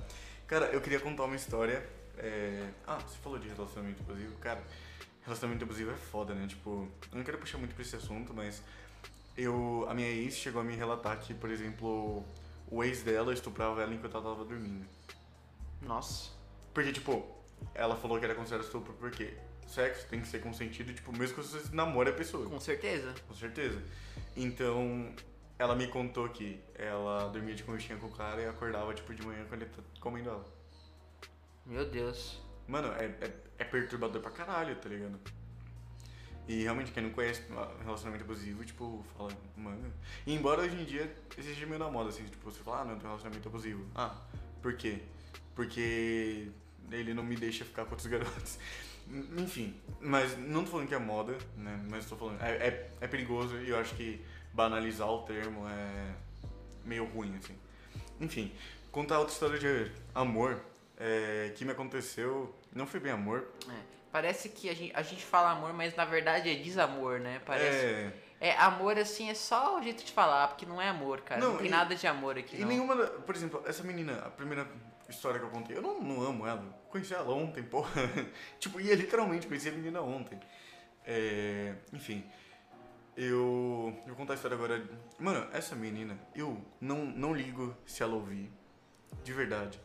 [0.47, 1.83] Cara, eu queria contar uma história.
[2.17, 4.35] é, Ah, você falou de relacionamento abusivo.
[4.37, 4.61] Cara,
[5.29, 6.47] relacionamento abusivo é foda, né?
[6.47, 8.61] Tipo, eu não quero puxar muito pra esse assunto, mas
[9.37, 9.85] eu.
[9.87, 12.23] A minha ex chegou a me relatar que, por exemplo,
[12.69, 14.85] o ex dela estuprava ela enquanto ela tava dormindo.
[15.81, 16.31] Nossa.
[16.73, 17.25] Porque, tipo,
[17.73, 19.33] ela falou que era considerado estupro porque
[19.67, 22.49] sexo tem que ser consentido, tipo, mesmo que você namore a pessoa.
[22.49, 23.13] Com certeza.
[23.27, 23.81] Com certeza.
[24.35, 25.13] Então,
[25.57, 29.25] ela me contou que ela dormia de conchinha com o cara e acordava, tipo, de
[29.25, 30.45] manhã quando ele tá comendo ela.
[31.65, 32.41] Meu Deus.
[32.69, 35.19] Mano, é, é, é perturbador pra caralho, tá ligado?
[36.47, 39.91] E realmente, quem não conhece um relacionamento abusivo, tipo, fala, mano.
[40.25, 42.95] E embora hoje em dia seja meio na moda, assim, tipo, você fala, ah, não,
[42.95, 43.85] tem um relacionamento abusivo.
[43.95, 44.15] Ah,
[44.61, 44.99] por quê?
[45.55, 46.51] Porque
[46.91, 48.59] ele não me deixa ficar com outros garotos.
[49.37, 51.83] Enfim, mas não tô falando que é moda, né?
[51.89, 56.13] Mas tô falando, é, é, é perigoso e eu acho que banalizar o termo é
[56.85, 57.55] meio ruim, assim.
[58.21, 58.51] Enfim,
[58.91, 60.61] contar outra história de amor
[60.99, 62.53] é, que me aconteceu.
[62.73, 63.47] Não foi bem amor.
[63.69, 63.99] É.
[64.11, 67.41] Parece que a gente, a gente fala amor, mas na verdade é desamor, né?
[67.45, 67.85] Parece.
[67.85, 71.39] É, É, amor assim, é só o jeito de falar, porque não é amor, cara.
[71.41, 72.67] Não, Não, tem e- nada de amor aqui, e não.
[72.69, 72.95] nenhuma.
[72.95, 74.65] Por exemplo, essa menina, a primeira
[75.09, 76.63] história que eu contei, eu não, não amo ela.
[76.89, 77.91] Conheci ela ontem, porra.
[78.59, 80.39] tipo, ia literalmente conheci a menina ontem.
[81.05, 82.23] É, enfim.
[83.17, 83.93] Eu.
[84.01, 84.81] Eu vou contar a história agora.
[85.19, 88.49] Mano, essa menina, eu não, não ligo se ela ouvir.
[89.23, 89.79] De verdade.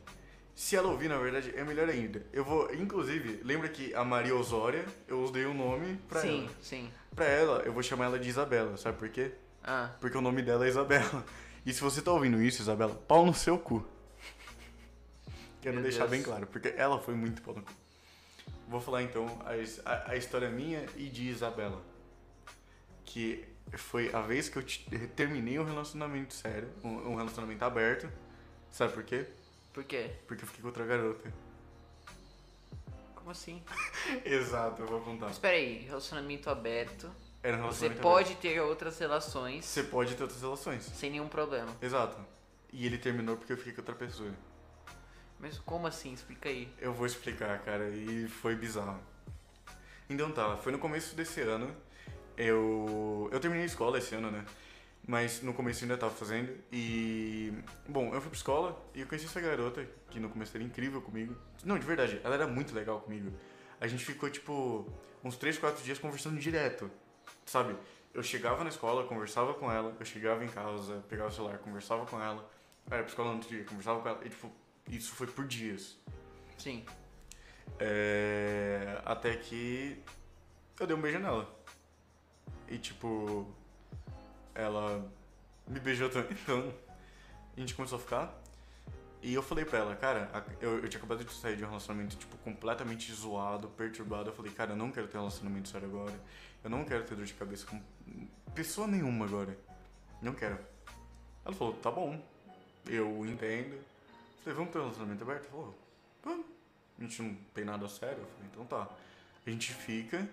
[0.55, 2.25] Se ela ouvir, na verdade, é melhor ainda.
[2.33, 6.51] Eu vou, inclusive, lembra que a Maria Osória, eu usei o nome pra sim, ela.
[6.63, 6.91] sim.
[7.15, 9.33] Pra ela, eu vou chamar ela de Isabela, sabe por quê?
[9.63, 11.25] Ah, Porque o nome dela é Isabela.
[11.67, 13.85] E se você tá ouvindo isso, Isabela, pau no seu cu.
[15.61, 16.11] Quero Meu deixar Deus.
[16.11, 17.73] bem claro, porque ela foi muito pau no cu.
[18.69, 21.81] Vou falar então a, a- a história minha e de Isabela.
[23.05, 24.85] Que foi a vez que eu te-
[25.17, 28.09] terminei um relacionamento sério, um, um relacionamento aberto.
[28.71, 29.27] Sabe por quê?
[29.75, 30.13] Por quê?
[30.29, 31.35] Porque eu fiquei com outra garota.
[33.17, 33.61] Como assim?
[34.25, 35.27] Exato, eu vou contar.
[35.27, 37.11] Mas peraí, relacionamento aberto.
[37.43, 39.65] Era um Você relacionamento pode ter outras relações aberto.
[39.65, 40.85] Você pode ter outras relações.
[40.85, 41.77] sem nenhum problema.
[41.83, 42.17] Exato.
[42.73, 44.31] E ele terminou porque eu fiquei com outra pessoa.
[45.41, 46.13] Mas como assim?
[46.13, 46.73] Explica aí.
[46.79, 49.01] Eu vou explicar, cara, e foi bizarro.
[50.09, 51.75] Então tá, foi no começo desse ano.
[52.37, 53.29] Eu.
[53.33, 54.45] Eu terminei a escola esse ano, né?
[55.07, 56.57] Mas no começo eu ainda tava fazendo.
[56.73, 57.53] E.
[57.89, 61.03] Bom, eu fui pra escola e eu conheci essa garota, que no começo era incrível
[61.03, 61.37] comigo.
[61.65, 63.31] Não, de verdade, ela era muito legal comigo.
[63.81, 64.91] A gente ficou, tipo,
[65.23, 66.91] uns 3, 4 dias conversando direto.
[67.45, 67.77] Sabe?
[68.15, 72.07] Eu chegava na escola, conversava com ela, eu chegava em casa, pegava o celular, conversava
[72.07, 72.49] com ela,
[72.89, 74.53] era pra escola no outro dia, conversava com ela, e tipo,
[74.89, 75.99] isso foi por dias.
[76.57, 76.85] Sim.
[77.79, 80.01] É, até que
[80.79, 81.53] eu dei um beijo nela.
[82.69, 83.53] E tipo,
[84.55, 85.11] ela
[85.67, 86.37] me beijou também.
[86.43, 86.73] Então,
[87.57, 88.45] a gente começou a ficar.
[89.23, 92.17] E eu falei pra ela, cara, eu, eu tinha acabado de sair de um relacionamento,
[92.17, 94.29] tipo, completamente zoado, perturbado.
[94.29, 96.13] Eu falei, cara, eu não quero ter um relacionamento sério agora.
[96.63, 97.81] Eu não quero ter dor de cabeça com
[98.55, 99.57] pessoa nenhuma agora.
[100.21, 100.59] Não quero.
[101.45, 102.23] Ela falou, tá bom.
[102.87, 103.75] Eu entendo.
[103.75, 103.85] Eu
[104.43, 105.49] falei, vamos ter um relacionamento aberto?
[105.49, 105.79] Falou,
[106.23, 106.47] vamos.
[106.99, 108.19] A gente não tem nada sério.
[108.19, 108.89] Eu falei, então tá.
[109.47, 110.29] A gente fica.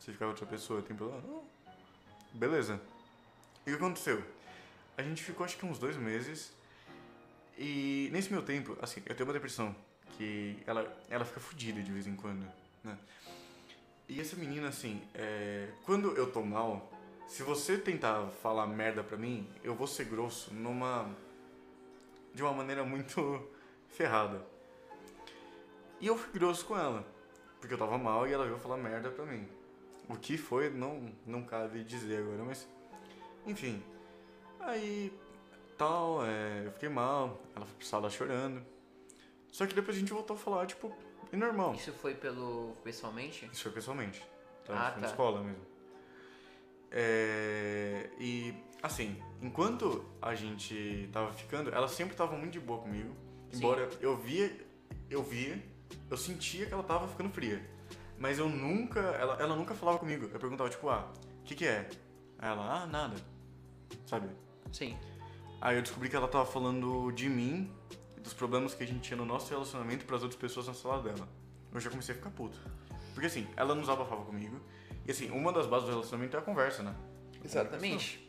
[0.00, 1.22] Se ficar com outra pessoa, tem problema?
[1.26, 1.44] Não.
[2.32, 2.80] Beleza.
[3.66, 4.22] E o que aconteceu?
[4.96, 6.52] A gente ficou acho que uns dois meses.
[7.56, 9.74] E nesse meu tempo, assim, eu tenho uma depressão.
[10.16, 12.46] Que ela, ela fica fodida de vez em quando,
[12.84, 12.98] né?
[14.08, 16.92] E essa menina, assim, é, quando eu tô mal,
[17.26, 21.08] se você tentar falar merda pra mim, eu vou ser grosso numa.
[22.34, 23.48] de uma maneira muito
[23.88, 24.44] ferrada.
[25.98, 27.06] E eu fui grosso com ela,
[27.60, 29.48] porque eu tava mal e ela veio falar merda pra mim.
[30.08, 32.68] O que foi, não, não cabe dizer agora, mas.
[33.46, 33.82] Enfim.
[34.60, 35.12] Aí.
[35.76, 38.64] tal, é, eu fiquei mal, ela foi pra sala chorando.
[39.50, 40.92] Só que depois a gente voltou a falar, tipo,
[41.32, 41.74] é normal.
[41.74, 42.74] Isso foi pelo.
[42.84, 43.48] pessoalmente?
[43.52, 44.22] Isso foi pessoalmente.
[44.64, 44.74] Tá?
[44.74, 45.12] Ah, foi na tá.
[45.12, 45.72] escola mesmo.
[46.90, 53.16] É, e, assim, enquanto a gente tava ficando, ela sempre tava muito de boa comigo.
[53.50, 53.58] Sim.
[53.58, 54.54] Embora eu via,
[55.08, 55.62] eu via,
[56.10, 57.66] eu sentia que ela tava ficando fria.
[58.18, 60.28] Mas eu nunca, ela, ela nunca falava comigo.
[60.32, 61.88] Eu perguntava, tipo, ah, o que que é?
[62.38, 63.16] Aí ela, ah, nada.
[64.06, 64.28] Sabe?
[64.72, 64.96] Sim.
[65.60, 67.70] Aí eu descobri que ela tava falando de mim
[68.16, 71.02] e dos problemas que a gente tinha no nosso relacionamento pras outras pessoas na sala
[71.02, 71.28] dela.
[71.72, 72.58] Eu já comecei a ficar puto.
[73.14, 74.60] Porque assim, ela não desabafava comigo.
[75.06, 76.94] E assim, uma das bases do relacionamento é a conversa, né?
[77.44, 78.28] Exatamente.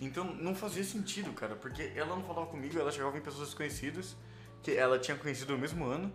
[0.00, 4.16] Então não fazia sentido, cara, porque ela não falava comigo, ela chegava em pessoas desconhecidas
[4.62, 6.12] que ela tinha conhecido no mesmo ano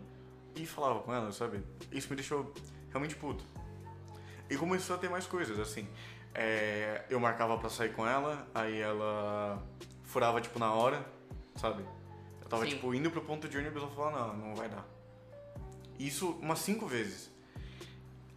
[0.55, 1.61] e falava com ela, sabe?
[1.91, 2.53] Isso me deixou
[2.89, 3.43] realmente puto.
[4.49, 5.87] E começou a ter mais coisas, assim.
[6.39, 9.59] É, eu marcava pra sair com ela, aí ela
[10.03, 11.03] furava, tipo, na hora,
[11.55, 11.83] sabe?
[12.41, 12.69] Eu tava, Sim.
[12.75, 14.85] tipo, indo pro ponto de ônibus e falava, não, não vai dar.
[15.97, 17.31] Isso umas cinco vezes.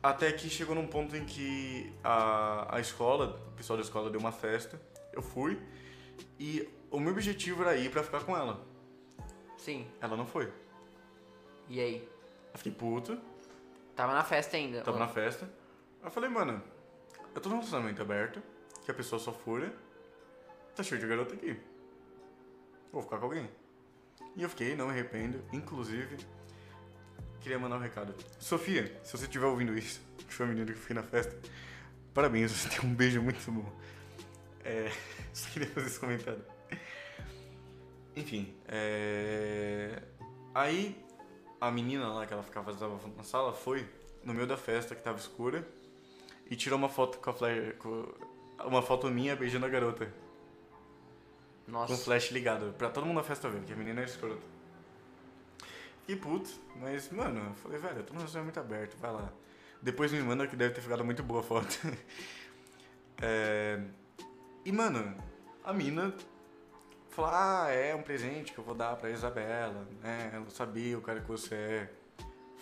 [0.03, 4.19] Até que chegou num ponto em que a, a escola, o pessoal da escola deu
[4.19, 4.81] uma festa,
[5.13, 5.61] eu fui,
[6.39, 8.65] e o meu objetivo era ir pra ficar com ela.
[9.59, 9.87] Sim.
[10.01, 10.51] Ela não foi.
[11.69, 12.09] E aí?
[12.55, 13.21] Eu fiquei puto,
[13.95, 14.81] Tava na festa ainda.
[14.81, 15.45] tava Ô, na festa.
[16.01, 16.63] Aí eu falei, mano,
[17.35, 18.43] eu tô num relacionamento aberto,
[18.85, 19.73] que a pessoa só fura,
[20.75, 21.57] tá cheio de garota aqui.
[22.93, 23.49] Vou ficar com alguém.
[24.37, 26.17] E eu fiquei, não me arrependo, inclusive,
[27.41, 28.15] queria mandar um recado.
[28.39, 31.37] Sofia, se você estiver ouvindo isso, que foi a menina que eu fui na festa,
[32.13, 33.71] parabéns, você tem um beijo muito bom.
[34.65, 34.91] É,
[35.33, 36.45] só queria fazer esse comentário.
[38.17, 40.03] Enfim, é...
[40.55, 41.01] aí
[41.61, 42.73] a menina lá que ela ficava
[43.17, 43.89] na sala foi
[44.25, 45.67] no meio da festa que tava escura
[46.51, 48.13] e tirou uma foto com a flash, com
[48.67, 50.13] uma foto minha beijando a garota
[51.67, 51.97] com o Nossa.
[51.97, 54.43] flash ligado pra todo mundo na festa ver que a menina era escrota.
[56.01, 59.33] Fiquei puto, mas mano, eu falei, velho, eu tô num relacionamento aberto, vai lá.
[59.81, 61.79] Depois me manda que deve ter ficado muito boa a foto.
[63.23, 63.79] É,
[64.65, 65.15] E mano,
[65.63, 66.15] a mina
[67.11, 70.31] falou, ah, é um presente que eu vou dar pra Isabela, né?
[70.33, 71.91] Ela sabia o cara que você é.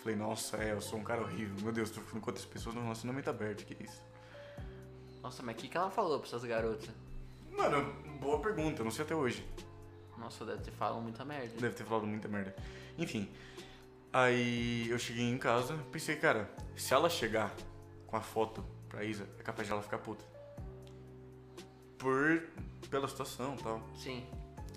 [0.01, 1.55] Falei, nossa, é, eu sou um cara horrível.
[1.61, 4.01] Meu Deus, tô ficando com outras pessoas num relacionamento aberto, que isso?
[5.21, 6.89] Nossa, mas o que, que ela falou pra essas garotas?
[7.51, 9.45] Mano, boa pergunta, não sei até hoje.
[10.17, 11.59] Nossa, deve ter falado muita merda.
[11.59, 12.55] Deve ter falado muita merda.
[12.97, 13.29] Enfim,
[14.13, 17.53] aí eu cheguei em casa, pensei, cara, se ela chegar
[18.07, 20.23] com a foto pra Isa, é capaz de ela ficar puta.
[21.97, 22.43] Por.
[22.89, 23.81] pela situação e tal.
[23.95, 24.25] Sim.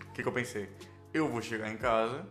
[0.09, 0.69] O que, que eu pensei?
[1.15, 2.27] Eu vou chegar em casa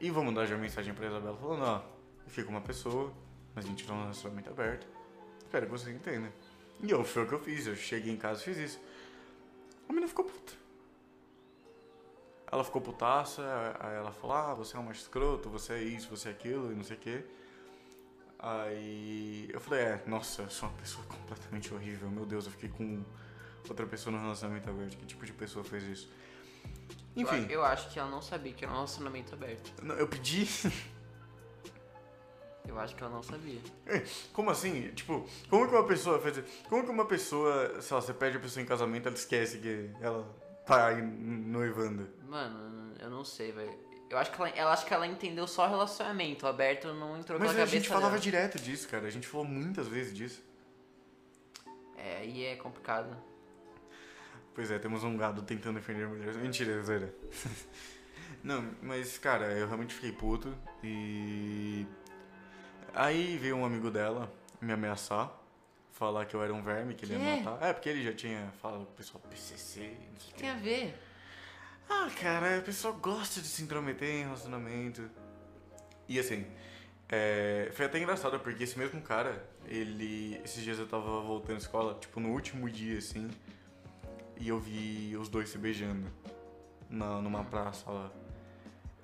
[0.00, 1.95] e vou mandar já mensagem pra Isabela falando, ó,
[2.44, 3.12] com uma pessoa,
[3.54, 4.86] mas a gente tá num relacionamento aberto.
[5.38, 6.30] Espero que vocês entendam.
[6.82, 8.80] E eu, foi o que eu fiz, eu cheguei em casa e fiz isso.
[9.88, 10.52] A menina ficou puta.
[12.50, 13.42] Ela ficou putaça,
[13.80, 16.70] aí ela falou, ah, você é um macho escroto, você é isso, você é aquilo,
[16.70, 17.24] e não sei o quê.
[18.38, 22.68] Aí eu falei, é, nossa, eu sou uma pessoa completamente horrível, meu Deus, eu fiquei
[22.68, 23.02] com
[23.68, 26.10] outra pessoa no relacionamento aberto, que tipo de pessoa fez isso?
[27.16, 29.72] Enfim, Eu, eu acho que ela não sabia que era um relacionamento aberto.
[29.82, 30.46] não, eu pedi,
[32.68, 33.60] Eu acho que ela não sabia.
[34.32, 34.88] como assim?
[34.94, 38.40] Tipo, como que uma pessoa faz Como que uma pessoa, sei lá, você pede a
[38.40, 40.26] pessoa em casamento, ela esquece que ela
[40.66, 42.08] tá aí noivando?
[42.28, 43.86] Mano, eu não sei, velho.
[44.08, 46.46] Eu acho que ela, ela acho que ela entendeu só relacionamento.
[46.46, 48.20] O aberto não entrou Mas pela a cabeça gente falava dela.
[48.20, 50.44] direto disso, cara, a gente falou muitas vezes disso.
[51.96, 53.16] É, aí é complicado.
[54.54, 56.36] Pois é, temos um gado tentando defender mulheres.
[56.36, 57.14] Mentira, zoeira.
[58.42, 61.84] Não, mas, cara, eu realmente fiquei puto e.
[62.96, 65.30] Aí veio um amigo dela me ameaçar,
[65.92, 67.62] falar que eu era um verme, que ele ia matar.
[67.62, 70.34] É, porque ele já tinha falado com o pessoal PCC, não sei o O que
[70.34, 70.98] tem a ver?
[71.90, 75.10] Ah, cara, a pessoa gosta de se intrometer em relacionamento.
[76.08, 76.46] E assim,
[77.06, 80.40] é, foi até engraçado, porque esse mesmo cara, ele.
[80.42, 83.30] Esses dias eu tava voltando à escola, tipo, no último dia, assim,
[84.38, 86.10] e eu vi os dois se beijando
[86.88, 88.10] na, numa praça lá.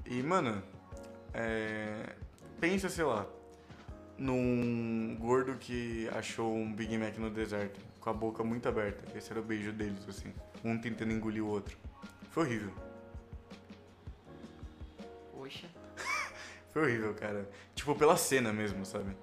[0.06, 0.62] E, mano,
[1.34, 2.16] é,
[2.58, 3.26] pensa, sei lá,
[4.22, 9.18] num gordo que achou um Big Mac no deserto, com a boca muito aberta.
[9.18, 10.32] Esse era o beijo deles, assim,
[10.64, 11.76] um tentando engolir o outro.
[12.30, 12.72] Foi horrível.
[15.32, 15.66] Poxa.
[16.72, 17.50] Foi horrível, cara.
[17.74, 19.14] Tipo, pela cena mesmo, sabe?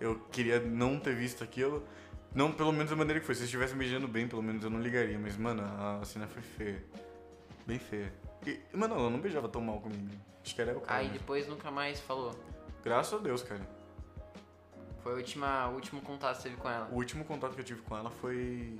[0.00, 1.86] Eu queria não ter visto aquilo.
[2.34, 3.34] Não, pelo menos da maneira que foi.
[3.34, 5.16] Se eles estivessem beijando bem, pelo menos eu não ligaria.
[5.18, 6.82] Mas, mano, a cena foi feia.
[7.66, 8.12] Bem feia.
[8.44, 10.10] E, mano, ela não beijava tão mal comigo.
[10.42, 10.98] Acho que era o cara.
[10.98, 11.20] Aí mesmo.
[11.20, 12.34] depois nunca mais falou.
[12.82, 13.81] Graças a Deus, cara.
[15.02, 16.88] Foi a última, o último contato que você teve com ela.
[16.92, 18.78] O último contato que eu tive com ela foi.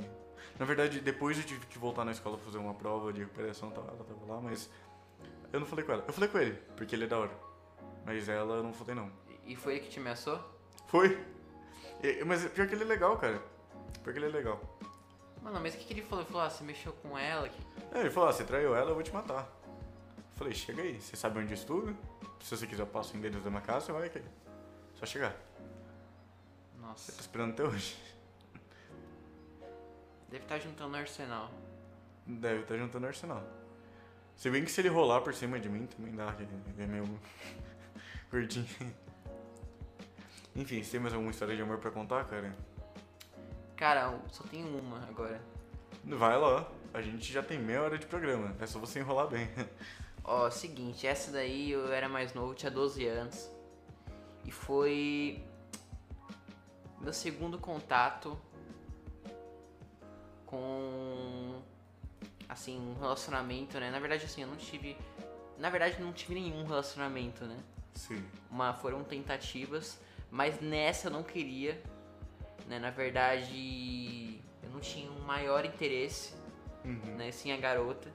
[0.58, 3.70] Na verdade, depois eu tive que voltar na escola pra fazer uma prova de recuperação,
[3.70, 4.68] tá- ela tava lá, mas.
[5.52, 6.04] Eu não falei com ela.
[6.06, 7.32] Eu falei com ele, porque ele é da hora.
[8.06, 9.11] Mas ela eu não falei não.
[9.44, 10.38] E foi ele que te ameaçou?
[10.87, 11.18] Foi?
[12.02, 13.40] E- Mas pior que ele é legal, cara.
[14.02, 14.61] Pior que ele é legal.
[15.42, 16.22] Mano, mas o que, que ele falou?
[16.24, 17.48] Ele falou, ah, você mexeu com ela?
[17.48, 19.48] que- É, ele falou, ah, você traiu ela, eu vou te matar.
[20.16, 21.96] Eu falei, chega aí, você sabe onde eu estudo?
[22.40, 24.22] Se você quiser eu passo o endereço da minha casa, você vai aqui.
[24.94, 25.35] Só chegar.
[26.83, 27.97] Nossa, tá esperando até hoje.
[30.29, 31.51] deve estar juntando no arsenal.
[32.27, 33.42] Deve estar juntando arsenal.
[34.37, 36.87] Se bem que se ele rolar por cima de mim, também dá, que ele é
[36.87, 37.21] meio
[38.31, 38.66] gordinho.
[40.57, 42.55] Enfim, você tem mais alguma história de amor pra contar, cara?
[43.77, 45.40] Cara, só tem uma agora.
[46.05, 49.49] Vai lá, a gente já tem meia hora de programa, é só você enrolar bem.
[50.25, 53.51] Ó, seguinte, essa daí eu era mais novo, tinha 12 anos.
[54.45, 55.45] E foi
[57.03, 58.38] meu segundo contato
[60.47, 61.61] com
[62.49, 63.91] assim, um relacionamento, né?
[63.91, 64.97] Na verdade assim, eu não tive
[65.59, 67.59] na verdade não tive nenhum relacionamento, né?
[67.95, 68.25] Sim.
[68.51, 69.99] Uma, foram tentativas,
[70.31, 71.81] mas nessa eu não queria,
[72.67, 72.79] né?
[72.79, 76.35] Na verdade, eu não tinha um maior interesse
[76.85, 77.17] Uhum.
[77.17, 78.11] né, sem a garota.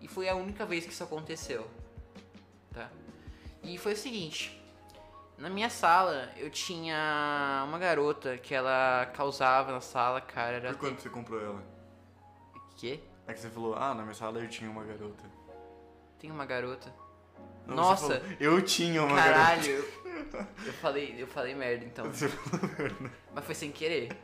[0.00, 1.68] E foi a única vez que isso aconteceu,
[2.72, 2.88] tá?
[3.62, 4.59] E foi o seguinte,
[5.40, 10.68] na minha sala eu tinha uma garota que ela causava na sala, cara, era...
[10.74, 11.62] Por quanto você comprou ela?
[12.76, 13.00] Quê?
[13.26, 15.24] É que você falou, ah, na minha sala eu tinha uma garota.
[16.18, 16.94] Tem uma garota?
[17.66, 18.20] Não, Nossa!
[18.20, 19.70] falou, eu tinha uma Caralho!
[19.70, 22.18] Eu, eu falei, eu falei merda então, garota.
[22.18, 23.12] Você falou merda.
[23.34, 24.14] mas foi sem querer.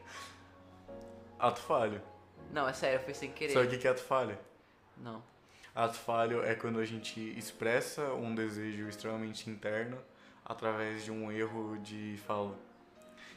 [1.38, 2.02] Ato falho.
[2.52, 3.54] Não, é sério, foi sem querer.
[3.54, 4.38] Sabe o que que é ato falho?
[4.98, 5.22] Não.
[5.74, 9.98] Ato falho é quando a gente expressa um desejo extremamente interno
[10.48, 12.56] através de um erro de fala.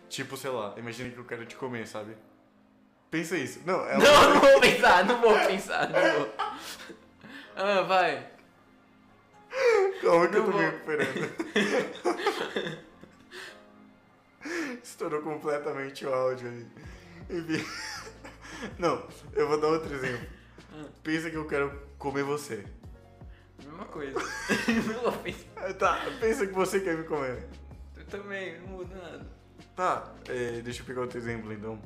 [0.07, 2.15] Tipo, sei lá, imagina que eu quero te comer, sabe?
[3.11, 3.61] Pensa isso.
[3.65, 6.33] Não, é Não, não vou pensar, não vou pensar, não vou.
[7.61, 8.25] Ah, vai.
[10.01, 10.61] Calma que eu Não tô me vou.
[10.61, 12.79] recuperando.
[14.81, 16.65] Estourou completamente o áudio ali.
[17.29, 17.65] Enfim.
[18.77, 20.25] Não, eu vou dar outro exemplo.
[20.73, 20.85] Ah.
[21.03, 22.63] Pensa que eu quero comer você.
[23.65, 24.19] Mesma coisa.
[25.77, 27.47] Tá, pensa que você quer me comer.
[27.97, 29.27] Eu também, não muda nada.
[29.75, 31.79] Tá, é, deixa eu pegar outro exemplo então.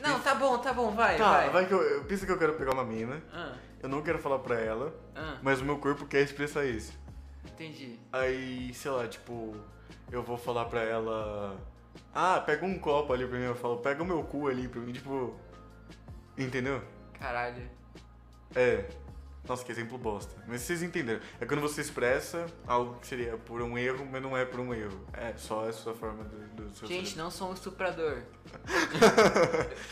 [0.00, 1.66] Não, tá bom, tá bom, vai, Tá, vai.
[1.66, 4.38] que eu, eu penso que eu quero pegar uma mina, Ah, eu não quero falar
[4.40, 6.92] pra ela, ah, mas o meu corpo quer expressar isso.
[7.46, 7.98] entendi.
[8.12, 9.56] Aí, sei lá, tipo,
[10.12, 11.56] eu vou falar pra ela.
[12.14, 14.80] Ah, pega um copo ali pra mim, eu falo, pega o meu cu ali pra
[14.80, 15.34] mim, tipo.
[16.36, 16.82] Entendeu?
[17.18, 17.62] Caralho.
[18.54, 18.84] É.
[19.48, 20.34] Nossa, que exemplo bosta.
[20.46, 21.20] Mas vocês entenderam.
[21.40, 24.74] É quando você expressa algo que seria por um erro, mas não é por um
[24.74, 25.06] erro.
[25.12, 27.24] É só essa forma do, do seu Gente, cérebro.
[27.24, 28.22] não sou um estuprador.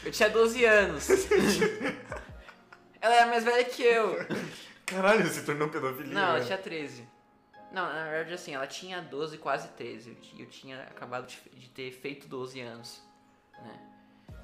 [0.05, 1.09] eu tinha 12 anos.
[3.01, 4.17] Ela era mais velha que eu.
[4.87, 6.15] Caralho, se tornou pedofilia.
[6.15, 6.45] Não, ela né?
[6.45, 7.09] tinha 13.
[7.73, 10.11] Não, na verdade, assim, ela tinha 12, quase 13.
[10.11, 13.03] Eu, ti- eu tinha acabado de, ter feito 12 anos.
[13.63, 13.81] Né?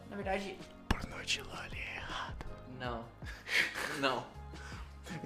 [0.09, 0.59] Na verdade,
[0.89, 2.47] Pornô de Loli é errado.
[2.79, 3.05] não.
[4.01, 4.27] Não.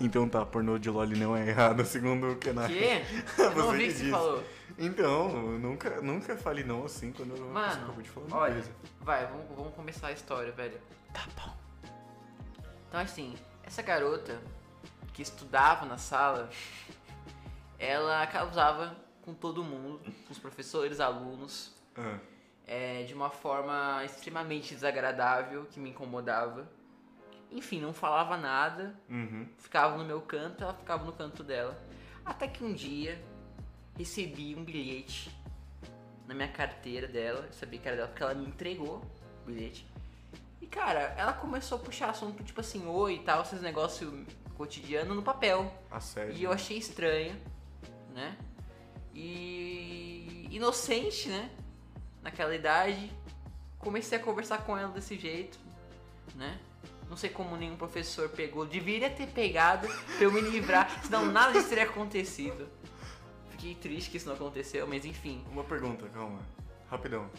[0.00, 2.68] Então tá, pornô de Loli não é errado, segundo o Kenai.
[2.68, 3.02] Quê?
[3.38, 4.44] Eu não ouvi que que você falou.
[4.78, 5.28] Então,
[5.58, 8.70] nunca, nunca fale não assim quando eu Mano, acabou de falar uma olha, coisa.
[9.02, 10.80] vai, vamos, vamos começar a história, velho.
[11.12, 11.54] Tá bom.
[12.88, 14.40] Então, assim, essa garota
[15.12, 16.50] que estudava na sala,
[17.78, 22.18] ela causava com todo mundo, com os professores, alunos, Ah,
[22.66, 26.68] é, de uma forma extremamente desagradável, que me incomodava.
[27.54, 29.46] Enfim, não falava nada, uhum.
[29.58, 31.80] ficava no meu canto, ela ficava no canto dela.
[32.26, 33.22] Até que um dia
[33.96, 35.30] recebi um bilhete
[36.26, 39.00] na minha carteira dela, eu sabia que era dela porque ela me entregou
[39.42, 39.86] o bilhete.
[40.60, 44.12] E cara, ela começou a puxar assunto tipo assim, oi e tal, esses negócios
[44.56, 45.72] cotidiano no papel.
[45.92, 46.34] Assédio.
[46.34, 47.36] E eu achei estranho,
[48.12, 48.36] né?
[49.14, 51.50] E inocente, né?
[52.20, 53.12] Naquela idade,
[53.78, 55.56] comecei a conversar com ela desse jeito,
[56.34, 56.58] né?
[57.08, 58.64] Não sei como nenhum professor pegou.
[58.66, 62.66] Deveria ter pegado pra eu me livrar, senão nada disso teria acontecido.
[63.50, 65.44] Fiquei triste que isso não aconteceu, mas enfim.
[65.50, 66.40] Uma pergunta, calma.
[66.90, 67.30] Rapidão.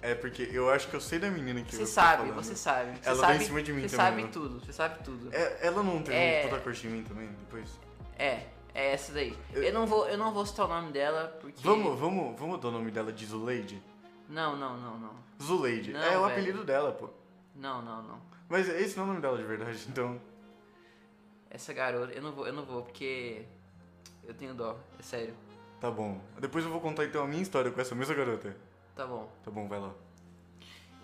[0.00, 2.96] É porque eu acho que eu sei da menina que Você você sabe, você sabe.
[3.02, 4.28] Você Ela sabe, tá em cima de mim Você também, sabe né?
[4.32, 5.34] tudo, você sabe tudo.
[5.34, 6.42] É, ela não tem É.
[6.44, 7.68] toda a cor de mim também, depois?
[8.16, 9.36] É, é essa daí.
[9.52, 11.60] Eu- Eu não vou, eu não vou citar o nome dela porque.
[11.64, 13.82] Vamos, vamos, vamos dar o nome dela de Zuleide?
[14.28, 15.10] Não, não, não, não.
[15.42, 15.92] Zuleide.
[15.92, 16.24] Não, é o velho.
[16.26, 17.10] apelido dela, pô.
[17.56, 18.20] Não, não, não.
[18.48, 20.20] Mas esse não é o nome dela de verdade, então.
[21.50, 23.44] Essa garota, eu não vou, eu não vou porque
[24.24, 25.34] eu tenho dó, é sério.
[25.80, 26.20] Tá bom.
[26.40, 28.54] Depois eu vou contar então a minha história com essa mesma garota.
[28.94, 29.30] Tá bom.
[29.44, 29.92] Tá bom, vai lá.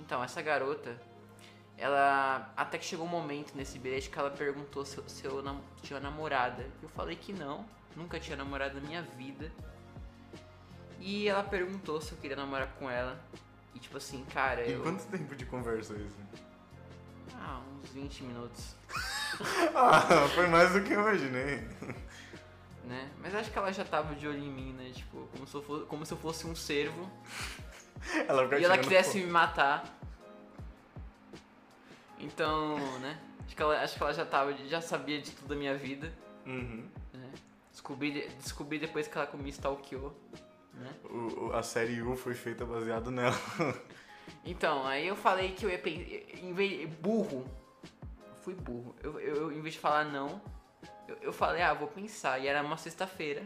[0.01, 1.01] Então, essa garota,
[1.78, 5.42] ela até que chegou um momento nesse bilhete que ela perguntou se eu, se eu
[5.42, 6.66] nam- tinha namorada.
[6.82, 7.64] Eu falei que não,
[7.97, 9.51] nunca tinha namorado na minha vida.
[11.01, 13.18] E ela perguntou se eu queria namorar com ela.
[13.74, 14.82] E tipo assim, cara, Em eu.
[14.82, 16.16] quanto tempo de conversa isso?
[17.47, 18.74] Ah, uns 20 minutos,
[19.74, 20.01] Ah,
[20.34, 21.57] foi mais do que eu imaginei.
[22.84, 23.11] né?
[23.20, 24.90] Mas acho que ela já tava de olho em mim, né?
[24.95, 27.11] Tipo, como se eu fosse, como se eu fosse um cervo.
[28.28, 29.84] Ela e ela quisesse me matar.
[32.18, 33.18] Então, né?
[33.47, 36.12] Acho que ela, acho que ela já tava, já sabia de tudo da minha vida.
[36.47, 36.86] Uhum.
[37.12, 37.30] né?
[37.70, 40.14] Descobri, descobri depois que ela me stalkeou,
[40.74, 40.90] né?
[41.05, 43.36] O- a série U foi feita baseado nela.
[44.45, 47.45] Então, aí eu falei que eu ia pensar, burro,
[48.43, 48.95] fui burro.
[49.03, 50.41] Eu, eu, em vez de falar não,
[51.09, 52.39] eu, eu falei, ah, vou pensar.
[52.39, 53.43] E era uma sexta-feira,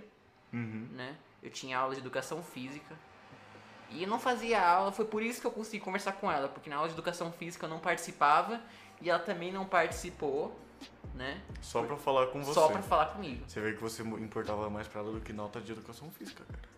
[0.52, 0.88] Uhum.
[0.92, 1.16] né?
[1.42, 2.96] Eu tinha aula de educação física.
[3.90, 6.68] E eu não fazia aula, foi por isso que eu consegui conversar com ela, porque
[6.68, 8.60] na aula de educação física eu não participava
[9.00, 10.58] e ela também não participou,
[11.14, 11.40] né?
[11.62, 12.52] Só pra falar com você.
[12.54, 13.44] Só pra falar comigo.
[13.46, 16.77] Você vê que você importava mais pra ela do que nota de educação física, cara.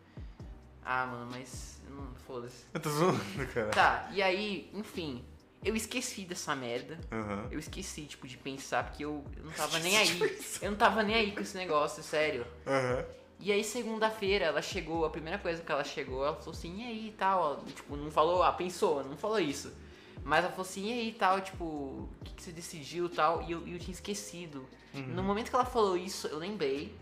[0.85, 1.81] Ah, mano, mas.
[1.89, 2.65] Não, foda-se.
[2.73, 3.69] Eu tô zoando, cara.
[3.71, 5.25] Tá, e aí, enfim,
[5.65, 6.99] eu esqueci dessa merda.
[7.13, 7.49] Aham.
[7.51, 10.39] Eu esqueci, tipo, de pensar, porque eu, eu não tava nem aí.
[10.63, 12.47] Eu não tava nem aí com esse negócio, sério.
[12.67, 13.05] Aham.
[13.43, 16.85] E aí, segunda-feira, ela chegou, a primeira coisa que ela chegou, ela falou assim, e
[16.85, 17.65] aí e tal.
[17.75, 19.73] Tipo, não falou, ah, pensou, não falou isso.
[20.23, 23.09] Mas ela falou assim, e aí e tal, tipo, o que, que você decidiu e
[23.09, 23.43] tal.
[23.43, 24.67] E eu, e eu tinha esquecido.
[24.93, 26.95] No momento que ela falou isso, eu lembrei.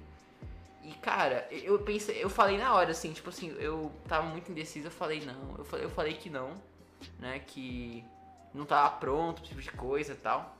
[0.88, 4.86] E, cara, eu pensei, eu falei na hora, assim, tipo assim, eu tava muito indeciso,
[4.86, 5.54] eu falei não.
[5.58, 6.56] Eu falei, eu falei que não,
[7.18, 8.02] né, que
[8.54, 10.56] não tava pronto, tipo de coisa e tal.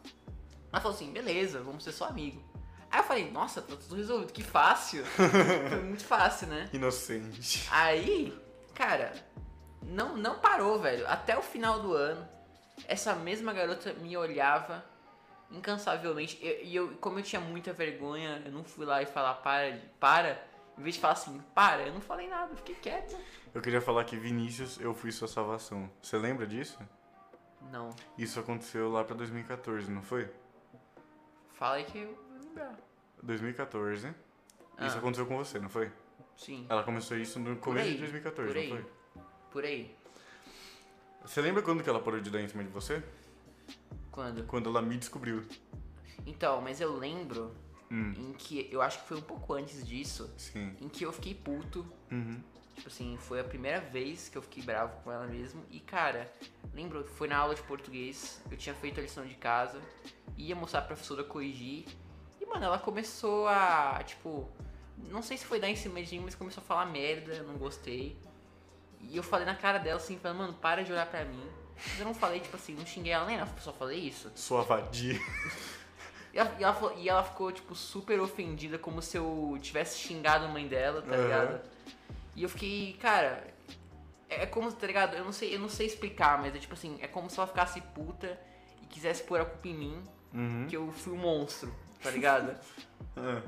[0.71, 2.43] Ela falou assim, beleza, vamos ser só amigo.
[2.91, 5.03] Aí eu falei, nossa, tá tudo resolvido, que fácil.
[5.17, 6.69] Foi muito fácil, né?
[6.75, 7.67] Inocente.
[7.71, 8.39] Aí,
[8.75, 9.15] cara,
[9.83, 11.09] não, não parou, velho.
[11.09, 12.29] Até o final do ano,
[12.87, 14.85] essa mesma garota me olhava
[15.51, 16.39] incansavelmente.
[16.43, 19.79] E e eu, como eu tinha muita vergonha, eu não fui lá e falar para,
[20.01, 20.47] para.
[20.77, 23.17] Em vez de falar assim, para, eu não falei nada, eu fiquei quieto.
[23.53, 25.91] Eu queria falar que Vinícius, eu fui sua salvação.
[26.01, 26.79] Você lembra disso?
[27.73, 30.31] Não, Isso aconteceu lá pra 2014, não foi?
[31.55, 32.79] fala aí que eu vou lembrar.
[33.21, 34.07] 2014.
[34.07, 34.15] Isso
[34.79, 34.99] Ah.
[34.99, 35.91] aconteceu com você, não foi?
[36.37, 38.87] Sim, Ela começou isso no começo aí, de 2014, por não foi?
[39.51, 39.97] por aí.
[41.23, 43.03] Você lembra quando que ela parou de dar em cima de você?
[44.19, 44.43] Quando?
[44.49, 45.45] Quando ela me descobriu.
[46.27, 47.55] Então, mas eu lembro
[47.89, 50.75] Hum, em que, eu acho que foi um pouco antes disso, sim.
[50.81, 52.43] em que eu fiquei puto Uhum.
[52.75, 55.65] Tipo assim, foi a primeira vez que eu fiquei bravo com ela mesmo.
[55.71, 56.31] E cara,
[56.75, 59.81] lembro que foi na aula de português, eu tinha feito a lição de casa,
[60.37, 61.87] ia mostrar pra professora corrigir.
[62.41, 64.49] E mano, ela começou a, tipo,
[65.11, 67.45] não sei se foi dar em cima de mim, mas começou a falar merda, eu
[67.45, 68.17] não gostei.
[69.01, 71.43] E eu falei na cara dela assim, falando, mano, para de olhar pra mim.
[71.87, 74.31] Mas eu não falei, tipo assim, não xinguei ela nem nada, só falei isso.
[74.35, 75.21] Sua vadia.
[76.33, 79.99] E ela, e ela falou- e ela ficou, tipo, super ofendida, como se eu tivesse
[79.99, 81.23] xingado a mãe dela, tá Aham.
[81.25, 81.61] ligado?
[82.37, 83.43] E eu fiquei, cara,
[84.29, 85.17] é é como, tá ligado?
[85.17, 87.47] Eu não sei, eu não sei explicar, mas é tipo assim, é como se ela
[87.47, 88.39] ficasse puta
[88.83, 90.03] e quisesse pôr a culpa em mim,
[90.35, 90.67] Uhum.
[90.69, 92.55] que eu fui um monstro, tá ligado?
[93.17, 93.43] Ah.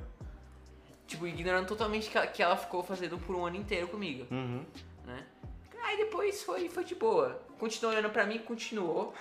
[1.06, 4.64] tipo, ignorando totalmente que ela, que ela ficou fazendo por um ano inteiro comigo, Uhum.
[5.84, 7.40] Aí depois foi, foi de boa.
[7.58, 9.14] Continuou olhando pra mim, continuou,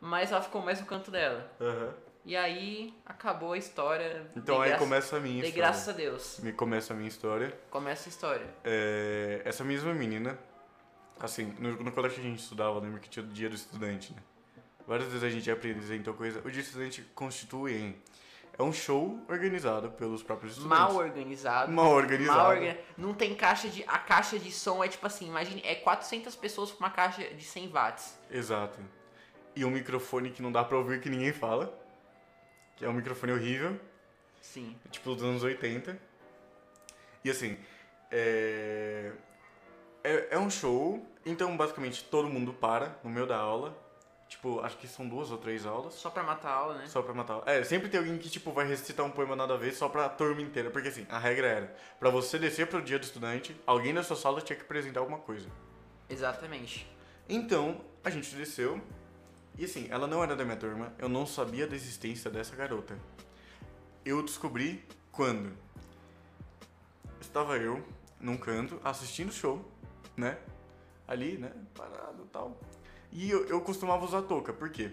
[0.00, 1.50] mas ela ficou mais no canto dela.
[1.60, 1.94] Aham.
[2.26, 4.26] E aí acabou a história.
[4.34, 5.54] Então aí graça- começa a minha história.
[5.56, 6.38] graças a Deus.
[6.42, 7.52] Me começa a minha história.
[7.70, 8.46] Começa a história.
[8.64, 10.38] É, essa mesma menina,
[11.20, 14.14] assim, no, no colégio que a gente estudava, lembra que tinha o dia do estudante,
[14.14, 14.22] né?
[14.86, 16.38] Várias vezes a gente apresentou coisa.
[16.40, 18.02] O dia do estudante constitui em
[18.56, 20.78] É um show organizado pelos próprios estudantes.
[20.78, 21.72] Mal organizado.
[21.72, 22.38] Mal organizado.
[22.38, 23.82] Mal orga- Não tem caixa de.
[23.88, 27.42] A caixa de som é tipo assim, imagine, é 400 pessoas com uma caixa de
[27.44, 28.16] 100 watts.
[28.30, 28.78] Exato.
[29.56, 31.76] E um microfone que não dá pra ouvir que ninguém fala.
[32.76, 33.78] Que é um microfone horrível.
[34.40, 34.76] Sim.
[34.90, 35.98] tipo dos anos 80.
[37.24, 37.56] E assim,
[38.10, 39.12] é...
[40.04, 40.28] é.
[40.32, 43.76] É um show, então basicamente todo mundo para no meio da aula.
[44.28, 45.94] Tipo, acho que são duas ou três aulas.
[45.94, 46.86] Só pra matar a aula, né?
[46.86, 47.42] Só pra matar.
[47.46, 50.08] É, sempre tem alguém que, tipo, vai recitar um poema nada a ver só pra
[50.08, 50.70] turma inteira.
[50.70, 54.16] Porque, assim, a regra era, pra você descer pro dia do estudante, alguém da sua
[54.16, 55.48] sala tinha que apresentar alguma coisa.
[56.08, 56.90] Exatamente.
[57.28, 58.80] Então, a gente desceu.
[59.56, 60.92] E, assim, ela não era da minha turma.
[60.98, 62.98] Eu não sabia da existência dessa garota.
[64.04, 65.56] Eu descobri quando
[67.20, 67.82] estava eu
[68.20, 69.64] num canto assistindo o show,
[70.16, 70.38] né?
[71.06, 71.52] Ali, né?
[71.74, 72.58] Parado e tal.
[73.14, 74.90] E eu, eu costumava usar touca, por quê?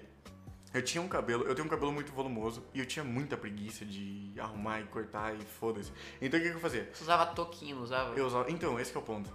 [0.72, 3.84] Eu tinha um cabelo, eu tenho um cabelo muito volumoso e eu tinha muita preguiça
[3.84, 5.92] de arrumar e cortar e foda-se.
[6.22, 6.90] Então o que, que eu fazia?
[6.94, 8.18] Você usava toquinho, não usava?
[8.18, 9.30] Eu usava, então, esse que é o ponto.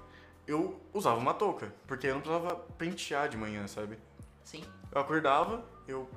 [0.46, 3.98] Eu usava uma touca, porque eu não precisava pentear de manhã, sabe?
[4.44, 4.64] Sim.
[4.90, 6.08] Eu acordava, eu,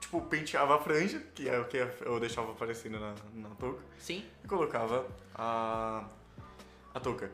[0.00, 4.24] tipo, penteava a franja, que é o que eu deixava aparecendo na, na touca, Sim.
[4.44, 6.04] e colocava a,
[6.92, 7.30] a touca.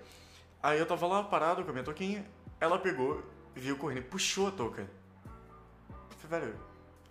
[0.62, 2.24] Aí eu tava lá parado com a minha touquinha,
[2.60, 3.22] ela pegou,
[3.54, 4.82] viu correndo e puxou a touca.
[4.82, 6.60] Eu falei, velho,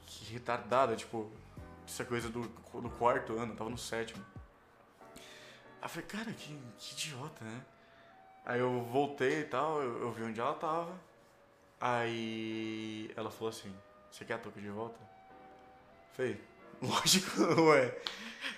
[0.06, 1.32] que retardada, tipo,
[1.88, 4.24] essa coisa do, do quarto ano, tava no sétimo.
[5.16, 7.62] Aí eu falei, cara, que, que idiota, né?
[8.46, 10.94] Aí eu voltei e tal, eu, eu vi onde ela tava.
[11.80, 13.74] Aí ela falou assim,
[14.10, 15.00] você quer a touca de volta?
[15.00, 16.42] Eu Falei,
[16.82, 17.98] lógico, ué.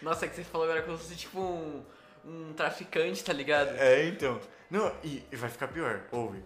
[0.02, 1.86] Nossa, é que você falou agora como se fosse tipo um,
[2.26, 3.70] um traficante, tá ligado?
[3.78, 4.40] É, então.
[4.70, 6.44] Não, e, e vai ficar pior, ouve.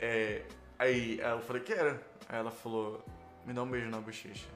[0.00, 0.42] É,
[0.78, 2.00] aí eu falei, quero.
[2.28, 3.04] Aí ela falou,
[3.44, 4.46] me dá um beijo na bochecha.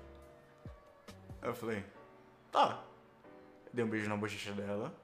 [1.41, 1.85] Aí eu falei,
[2.51, 2.83] tá.
[3.73, 4.95] Dei um beijo na bochecha dela.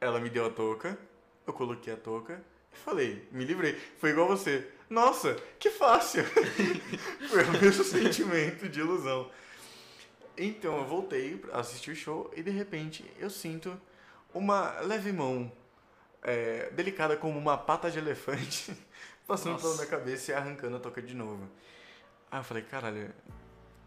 [0.00, 0.98] Ela me deu a touca.
[1.46, 3.74] Eu coloquei a touca e falei, me livrei.
[3.98, 4.70] Foi igual você.
[4.88, 6.24] Nossa, que fácil.
[7.28, 9.30] Foi o mesmo sentimento de ilusão.
[10.36, 13.80] Então eu voltei pra assistir o show e de repente eu sinto
[14.32, 15.50] uma leve mão
[16.22, 18.76] é, delicada como uma pata de elefante
[19.26, 19.64] passando Nossa.
[19.64, 21.48] pela minha cabeça e arrancando a touca de novo.
[22.30, 23.12] Aí eu falei, caralho,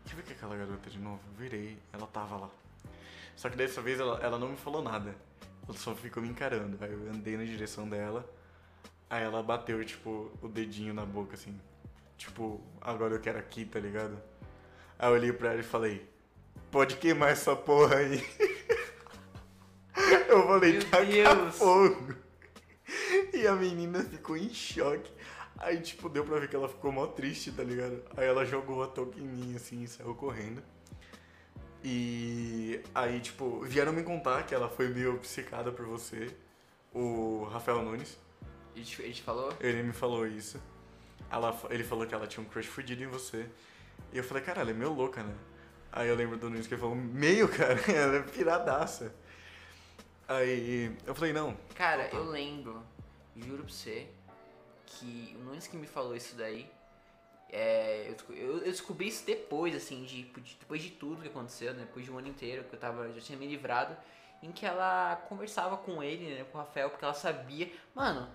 [0.04, 1.22] deixa eu ver que é aquela garota de novo.
[1.38, 2.50] Virei, ela tava lá.
[3.36, 5.16] Só que dessa vez ela, ela não me falou nada.
[5.68, 6.78] Ela só ficou me encarando.
[6.82, 8.28] Aí eu andei na direção dela.
[9.10, 11.60] Aí ela bateu, tipo, o dedinho na boca, assim.
[12.18, 14.18] Tipo, agora eu quero aqui, tá ligado?
[14.98, 16.10] Aí eu olhei pra ela e falei,
[16.72, 18.26] pode queimar essa porra aí.
[20.28, 21.58] eu falei, Meu taca Deus.
[21.58, 22.16] fogo.
[23.34, 25.12] E a menina ficou em choque.
[25.58, 28.02] Aí, tipo, deu pra ver que ela ficou mó triste, tá ligado?
[28.16, 30.62] Aí ela jogou a touca em mim, assim, e saiu correndo.
[31.84, 36.36] E aí, tipo, vieram me contar que ela foi meio obcecada por você.
[36.94, 38.18] O Rafael Nunes,
[38.76, 39.54] Ele te, ele te falou?
[39.60, 40.60] ele me falou isso.
[41.30, 43.46] Ela, ele falou que ela tinha um crush fudido em você.
[44.14, 45.36] E eu falei, cara, ela é meio louca, né?
[45.92, 49.14] Aí eu lembro do Nunes que ele falou, meio, cara, ela é piradaça.
[50.28, 52.82] Aí eu falei, não, Cara, eu lembro,
[53.36, 54.08] juro pra você,
[54.88, 56.70] que o Nunes que me falou isso daí,
[57.50, 61.82] é, eu, eu- descobri isso depois, assim, de, de- depois de tudo que aconteceu, né?
[61.82, 63.96] Depois de um ano inteiro que eu tava, já tinha me livrado,
[64.42, 67.72] em que ela conversava com ele, né, com o Rafael, porque ela sabia.
[67.96, 68.30] Mano,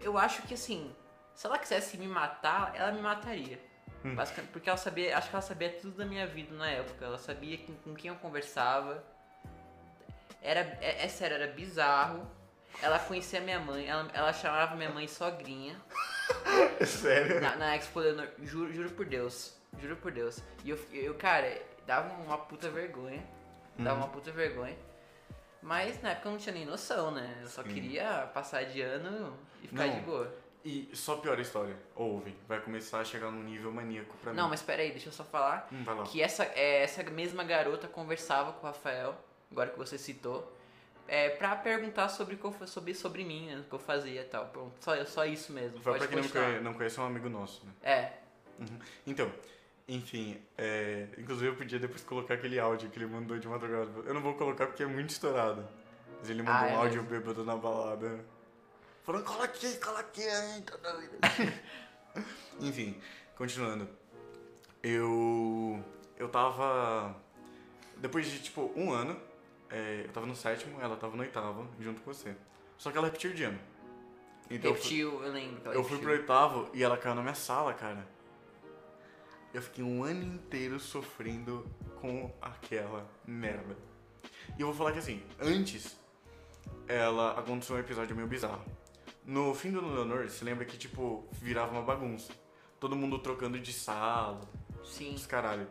[0.00, 0.94] eu acho que assim,
[1.34, 3.60] se ela quisesse me matar, ela me mataria.
[4.04, 4.14] Hum.
[4.14, 7.04] Basicamente, porque ela sabia, acho que ela sabia tudo da minha vida na época.
[7.04, 9.02] Ela sabia com, com quem eu conversava.
[10.42, 12.26] Era, é, é sério, era bizarro.
[12.82, 15.80] Ela conhecia minha mãe, ela, ela chamava minha mãe sogrinha.
[16.86, 17.40] sério.
[17.40, 19.54] Na, na Expo Leonor, juro, juro por Deus.
[19.80, 20.40] Juro por Deus.
[20.64, 23.22] E eu, eu, cara, dava uma puta vergonha.
[23.78, 24.76] Dava uma puta vergonha.
[25.60, 27.38] Mas na época eu não tinha nem noção, né?
[27.40, 27.70] Eu só Sim.
[27.70, 29.94] queria passar de ano e ficar Não.
[29.94, 30.34] de boa.
[30.64, 34.38] E só pior a história, ouve, vai começar a chegar num nível maníaco pra mim.
[34.38, 35.68] Não, mas peraí, deixa eu só falar.
[35.70, 35.84] Hum.
[36.04, 39.14] Que essa, é, essa mesma garota conversava com o Rafael,
[39.50, 40.50] agora que você citou,
[41.06, 43.78] é, pra perguntar sobre, o que eu fa- sobre, sobre mim, né, o que eu
[43.78, 44.46] fazia e tal.
[44.46, 45.80] Pronto, só, só isso mesmo.
[45.80, 47.72] Foi Pode pra quem não conhece, não conhece, é um amigo nosso, né?
[47.82, 48.12] É,
[49.06, 49.30] Então,
[49.86, 53.90] enfim, é, inclusive eu podia depois colocar aquele áudio que ele mandou de madrugada.
[54.06, 55.66] Eu não vou colocar porque é muito estourado.
[56.20, 57.18] Mas ele mandou Ah, é um áudio mesmo?
[57.18, 58.24] bêbado na balada.
[59.02, 61.18] Falando, cola aqui, cola aqui, hein, tá doido.
[62.60, 62.98] enfim,
[63.36, 63.86] continuando.
[64.82, 65.84] Eu.
[66.16, 67.14] Eu tava.
[67.96, 69.20] Depois de tipo um ano,
[69.70, 72.34] é, eu tava no sétimo, ela tava no oitavo, junto com você.
[72.76, 73.58] Só que ela repetiu de ano.
[74.50, 76.20] Então eu fui- repetiu, eu lembro ela eu fui pro repetiu.
[76.34, 78.06] oitavo e ela caiu na minha sala, cara.
[79.52, 81.64] Eu fiquei um ano inteiro sofrendo
[82.00, 83.76] com aquela merda.
[84.58, 85.96] E eu vou falar que assim, antes
[86.88, 88.64] ela aconteceu um episódio meio bizarro.
[89.24, 92.32] No fim do Leonor, se lembra que tipo virava uma bagunça.
[92.80, 94.40] Todo mundo trocando de sala,
[94.84, 95.14] Sim.
[95.14, 95.66] os caralho.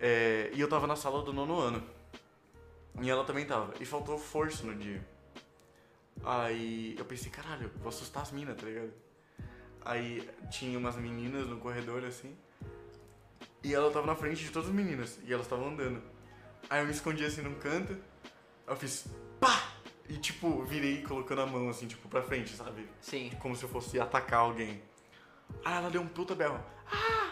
[0.00, 1.82] É, e eu tava na sala do nono ano.
[3.00, 3.74] E ela também tava.
[3.80, 5.06] E faltou força no dia.
[6.24, 8.92] Aí eu pensei, caralho, vou assustar as minas, tá ligado?
[9.84, 12.34] Aí tinha umas meninas no corredor assim.
[13.62, 15.18] E ela tava na frente de todas as meninas.
[15.24, 16.02] E elas estavam andando.
[16.70, 17.92] Aí eu me escondi assim num canto.
[17.92, 19.06] Aí eu fiz
[19.40, 19.74] pá!
[20.08, 22.88] E tipo, virei colocando a mão assim, tipo, pra frente, sabe?
[23.00, 23.30] Sim.
[23.40, 24.82] Como se eu fosse atacar alguém.
[25.64, 26.60] Aí ela deu um puta berro.
[26.86, 27.23] Ah!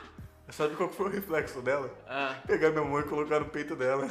[0.52, 1.90] Sabe qual foi o reflexo dela?
[2.06, 4.08] Ah, Pegar minha mão e colocar no peito dela.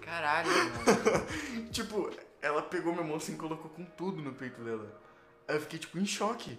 [0.00, 1.26] caralho, mano.
[1.70, 4.98] tipo, ela pegou minha mão assim e colocou com tudo no peito dela.
[5.46, 6.58] Aí eu fiquei, tipo, em choque.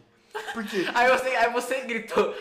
[0.54, 0.86] Por quê?
[0.94, 2.34] Aí você, aí você gritou.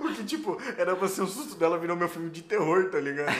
[0.00, 3.34] Porque, tipo, era pra ser um susto dela, virou meu filme de terror, tá ligado?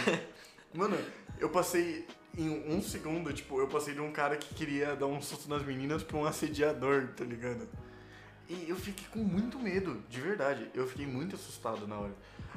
[0.74, 0.98] Mano,
[1.38, 2.06] eu passei
[2.36, 5.62] em um segundo, tipo, eu passei de um cara que queria dar um susto nas
[5.62, 7.68] meninas pra um assediador, tá ligado?
[8.48, 10.70] E eu fiquei com muito medo, de verdade.
[10.74, 12.14] Eu fiquei muito assustado na hora.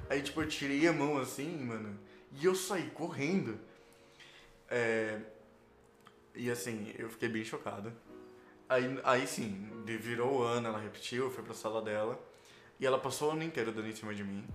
[0.10, 2.00] Aí, tipo, eu tirei a mão assim, mano,
[2.34, 3.60] e eu saí correndo.
[4.70, 5.20] É...
[6.34, 7.92] E assim, eu fiquei bem chocado.
[8.70, 12.18] Aí, aí sim, virou ano, ela repetiu, fui pra sala dela.
[12.80, 14.46] E ela passou o ano inteiro dando em cima de mim.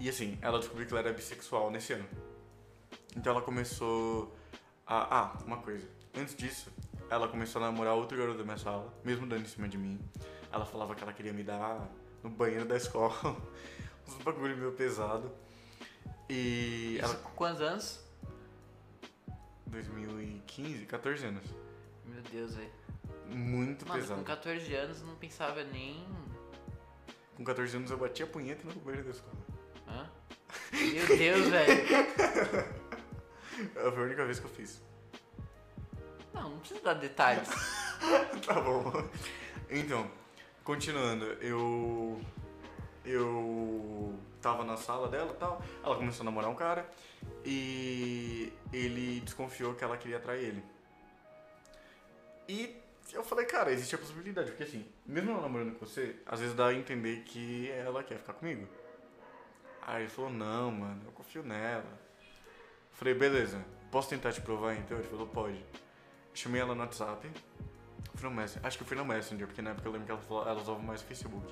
[0.00, 2.08] E assim, ela descobriu que ela era bissexual nesse ano.
[3.14, 4.34] Então ela começou
[4.86, 5.18] a.
[5.20, 5.86] Ah, uma coisa.
[6.14, 6.72] Antes disso,
[7.12, 10.00] ela começou a namorar outro garoto da minha sala, mesmo dando em cima de mim.
[10.50, 11.86] Ela falava que ela queria me dar
[12.22, 13.14] no banheiro da escola.
[14.08, 15.30] Uns bagulho meio pesado.
[16.26, 17.14] E Isso ela.
[17.16, 18.00] com quantos anos?
[19.66, 21.44] 2015, 14 anos.
[22.06, 22.70] Meu Deus, velho.
[23.28, 24.20] Muito Mano, pesado.
[24.20, 26.02] com 14 anos eu não pensava nem.
[27.36, 29.36] Com 14 anos eu bati a punheta no banheiro da escola.
[29.86, 30.10] Hã?
[30.72, 32.72] Meu Deus, velho.
[33.92, 34.80] Foi a única vez que eu fiz.
[36.42, 37.48] Não, não precisa dar detalhes.
[38.44, 39.08] tá bom.
[39.70, 40.10] Então,
[40.64, 42.20] continuando, eu.
[43.04, 45.62] Eu tava na sala dela e tal.
[45.84, 46.88] Ela começou a namorar um cara
[47.44, 50.64] e ele desconfiou que ela queria atrair ele.
[52.48, 52.76] E
[53.12, 56.54] eu falei, cara, existe a possibilidade, porque assim, mesmo ela namorando com você, às vezes
[56.54, 58.68] dá a entender que ela quer ficar comigo.
[59.80, 62.00] Aí ele falou, não, mano, eu confio nela.
[62.92, 64.96] Falei, beleza, posso tentar te provar então?
[64.96, 65.64] Ele falou, pode.
[66.34, 67.30] Chamei ela no WhatsApp.
[68.14, 68.66] Foi no Messenger.
[68.66, 70.78] Acho que foi no Messenger, porque na época eu lembro que ela, falou, ela usava
[70.78, 71.46] mais o Facebook.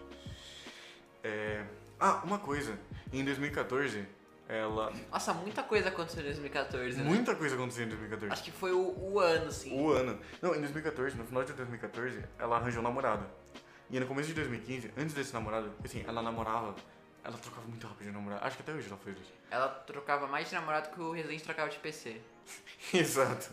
[1.22, 1.64] É...
[1.98, 2.78] Ah, uma coisa.
[3.12, 4.06] Em 2014,
[4.48, 4.92] ela.
[5.10, 7.04] Nossa, muita coisa aconteceu em 2014, né?
[7.04, 8.32] Muita coisa aconteceu em 2014.
[8.32, 9.78] Acho que foi o, o ano, assim.
[9.78, 10.18] O ano.
[10.42, 13.26] Não, em 2014, no final de 2014, ela arranjou um namorado.
[13.88, 16.74] E no começo de 2015, antes desse namorado, assim, ela namorava.
[17.22, 18.44] Ela trocava muito rápido de namorado.
[18.44, 19.32] Acho que até hoje ela faz isso.
[19.50, 22.20] Ela trocava mais de namorado que o Resident trocava de PC.
[22.94, 23.52] Exato.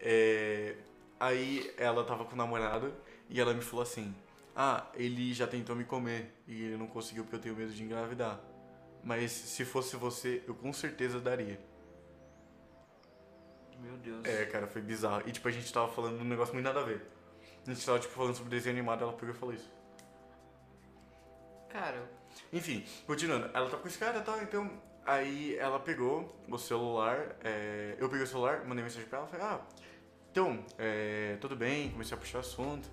[0.00, 0.76] É,
[1.20, 2.94] Aí ela tava com o namorado
[3.28, 4.14] e ela me falou assim:
[4.54, 7.82] Ah, ele já tentou me comer e ele não conseguiu porque eu tenho medo de
[7.82, 8.40] engravidar.
[9.02, 11.58] Mas se fosse você, eu com certeza daria.
[13.80, 14.24] Meu Deus.
[14.24, 15.22] É, cara, foi bizarro.
[15.26, 17.04] E tipo, a gente tava falando de um negócio muito nada a ver.
[17.66, 19.70] A gente tava tipo falando sobre desenho animado ela pegou e falou isso.
[21.68, 22.08] Cara,
[22.52, 23.50] Enfim, continuando.
[23.52, 24.70] Ela tá com esse cara e tal, então.
[25.04, 29.46] Aí ela pegou o celular, é, eu peguei o celular, mandei mensagem pra ela, falei,
[29.46, 29.60] ah,
[30.38, 32.88] então, é, tudo bem, comecei a puxar assunto.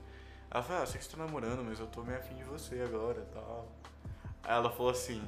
[0.50, 2.82] Ela falou, ah, sei que você tá namorando, mas eu tô meio afim de você
[2.82, 3.72] agora e tal.
[4.42, 5.22] Aí ela falou assim,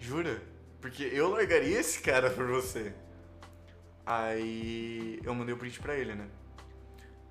[0.00, 0.42] jura?
[0.80, 2.92] Porque eu largaria esse cara por você.
[4.04, 6.28] Aí eu mandei o print pra ele, né?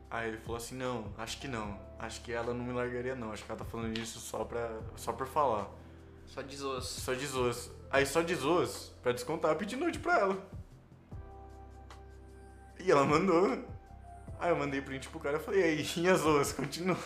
[0.10, 1.78] Aí ele falou assim, não, acho que não.
[2.00, 3.34] Acho que ela não me largaria não.
[3.34, 4.80] Acho que ela tá falando isso só pra.
[4.96, 5.70] só por falar.
[6.28, 7.02] só diz osso.
[7.02, 7.70] Só de zoas.
[7.92, 10.50] Aí só de zoas, pra descontar, eu pedi nude pra ela.
[12.80, 13.79] E ela mandou.
[14.40, 16.98] Aí eu mandei print pro cara e falei, e aí, e as zoas, continuou.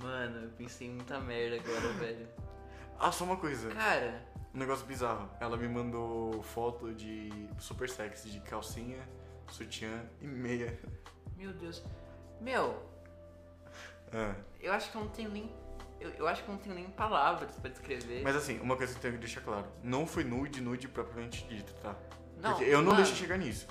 [0.00, 2.28] Mano, eu pensei em muita merda agora, velho.
[2.98, 4.22] Ah, só uma coisa, Cara,
[4.54, 5.28] um negócio bizarro.
[5.40, 8.98] Ela me mandou foto de super sexy, de calcinha,
[9.48, 10.78] sutiã e meia.
[11.36, 11.82] meu Deus.
[12.40, 12.82] Meu,
[14.12, 14.34] Ah.
[14.60, 15.52] eu acho que eu não tenho nem.
[16.00, 18.22] Eu, eu acho que eu não tenho nem palavras pra descrever.
[18.22, 19.66] Mas assim, uma coisa que eu tenho que deixar claro.
[19.82, 21.96] Não foi nude, nude propriamente dito, tá?
[22.42, 23.68] Não, Porque eu não mano, deixei chegar nisso.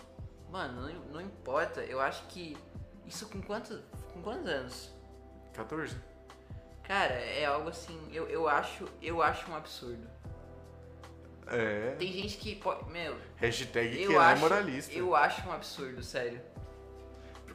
[0.49, 1.81] Mano, não, não importa.
[1.81, 2.57] Eu acho que.
[3.05, 3.81] Isso com quantos.
[4.13, 4.89] Com quantos anos?
[5.53, 5.97] 14?
[6.83, 7.99] Cara, é algo assim.
[8.13, 8.87] Eu, eu acho.
[9.01, 10.07] Eu acho um absurdo.
[11.47, 11.95] É.
[11.99, 12.89] Tem gente que pode.
[12.89, 14.41] Meu, Hashtag que eu é acho.
[14.41, 14.93] moralista.
[14.93, 16.41] Eu acho um absurdo, sério.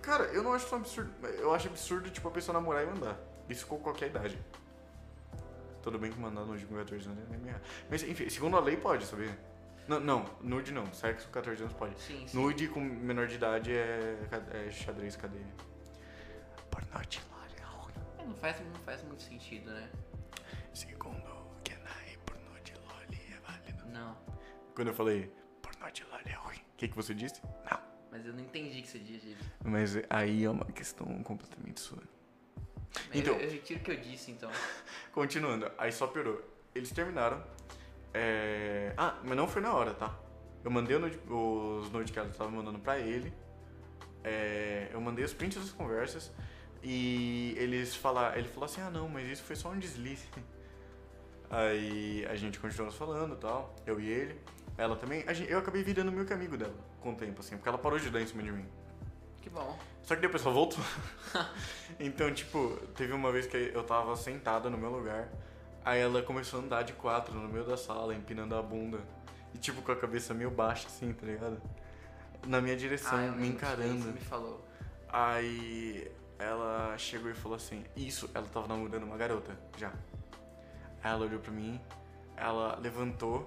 [0.02, 1.10] Cara, eu não acho tão absurdo.
[1.38, 3.18] Eu acho absurdo, tipo, a pessoa namorar e mandar.
[3.48, 4.38] Isso com qualquer idade.
[5.82, 7.60] Tudo bem que mandar com 14 anos é meio.
[7.90, 9.36] Mas enfim, segundo a lei pode, sabia?
[9.88, 10.92] Não, não, nude não.
[10.92, 11.98] Sexo com 14 anos pode.
[12.00, 12.36] Sim, sim.
[12.36, 14.18] Nude com menor de idade é,
[14.52, 15.46] é xadrez cadeia.
[16.70, 17.92] Pornô de lolly é ruim.
[18.18, 19.88] É, Não faz, não faz muito sentido, né?
[20.74, 23.86] Segundo o Kenai, pornô de lolly é válido.
[23.86, 24.16] Não.
[24.74, 25.32] Quando eu falei
[25.62, 27.40] pornô de lolly é ruim, o que, que você disse?
[27.70, 27.80] Não.
[28.10, 29.36] Mas eu não entendi o que você disse.
[29.64, 32.02] Mas aí é uma questão completamente sua.
[33.08, 33.34] Mas Então.
[33.34, 34.50] Eu, eu retiro o que eu disse, então.
[35.12, 36.42] Continuando, aí só piorou.
[36.74, 37.42] Eles terminaram.
[38.16, 40.14] É, Ah, mas não foi na hora, tá?
[40.64, 43.32] Eu mandei nude- os nude que ela tava mandando pra ele.
[44.24, 46.32] É, Eu mandei os prints das conversas.
[46.82, 48.36] E eles falaram.
[48.36, 50.26] Ele falou assim: ah, não, mas isso foi só um deslize.
[51.50, 53.74] Aí a gente continuou falando e tal.
[53.86, 54.40] Eu e ele.
[54.76, 55.24] Ela também.
[55.34, 57.98] gente- eu acabei virando meio que amigo dela com o tempo, assim, porque ela parou
[57.98, 58.66] de dar em cima de mim.
[59.40, 59.78] Que bom.
[60.02, 60.82] Só que depois só voltou.
[62.00, 65.28] então, tipo, teve uma vez que eu tava sentada no meu lugar,
[65.86, 68.98] aí ela começou a andar de quatro no meio da sala, empinando a bunda.
[69.54, 71.62] E tipo, com a cabeça meio baixa, assim, tá ligado?
[72.46, 74.02] Na minha direção, Ah, me encarando.
[74.02, 74.66] Você me falou.
[75.08, 79.90] Aí ela chegou e falou assim, isso, ela tava namorando uma garota, já.
[81.02, 81.80] Aí ela olhou pra mim,
[82.36, 83.46] ela levantou,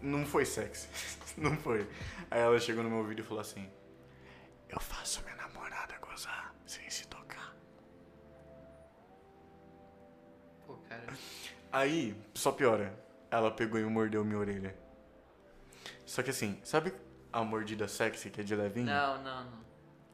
[0.00, 0.88] não foi sexy,
[1.36, 1.86] não foi.
[2.30, 3.68] Aí ela chegou no meu ouvido e falou assim,
[4.68, 7.21] eu faço minha namorada gozar sem se tocar.
[11.70, 12.92] Aí, só piora,
[13.30, 14.76] ela pegou e mordeu minha orelha.
[16.04, 16.92] Só que assim, sabe
[17.32, 18.86] a mordida sexy que é de levinho?
[18.86, 19.62] Não, não, não.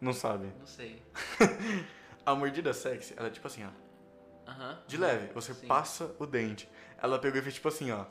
[0.00, 0.52] Não sabe.
[0.58, 1.02] Não sei.
[2.24, 3.70] A mordida sexy, ela é tipo assim, ó.
[4.50, 4.78] Aham.
[4.86, 5.66] De leve, você Sim.
[5.66, 6.68] passa o dente.
[7.02, 8.04] Ela pegou e fez tipo assim, ó.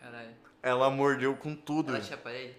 [0.00, 0.34] Caralho.
[0.62, 1.94] Ela mordeu com tudo.
[1.94, 2.54] Ela tinha aparelho?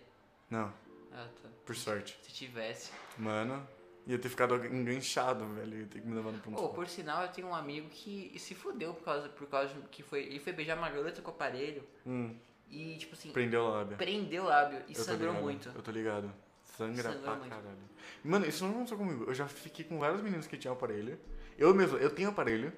[0.50, 0.72] Não,
[1.12, 1.50] Ah, tá.
[1.66, 2.18] por sorte.
[2.24, 2.92] Se tivesse.
[3.18, 3.68] Mano,
[4.08, 5.80] ia ter ficado enganchado, velho.
[5.82, 6.58] Ia ter que me levar no ponto.
[6.58, 10.02] Pô, por sinal, eu tenho um amigo que se fudeu por causa, por causa que
[10.02, 10.22] foi.
[10.24, 12.34] Ele foi beijar uma garota com aparelho Hum,
[12.70, 13.98] e, tipo assim, prendeu a lábia.
[13.98, 15.70] prendeu o lábio e Eu sangrou ligado, muito.
[15.76, 16.34] Eu tô ligado.
[16.78, 17.50] Sangra Sangrou pra muito.
[17.50, 17.78] caralho.
[18.24, 19.24] Mano, isso não aconteceu comigo.
[19.26, 21.18] Eu já fiquei com vários meninos que tinham aparelho.
[21.58, 22.72] Eu mesmo, eu tenho aparelho.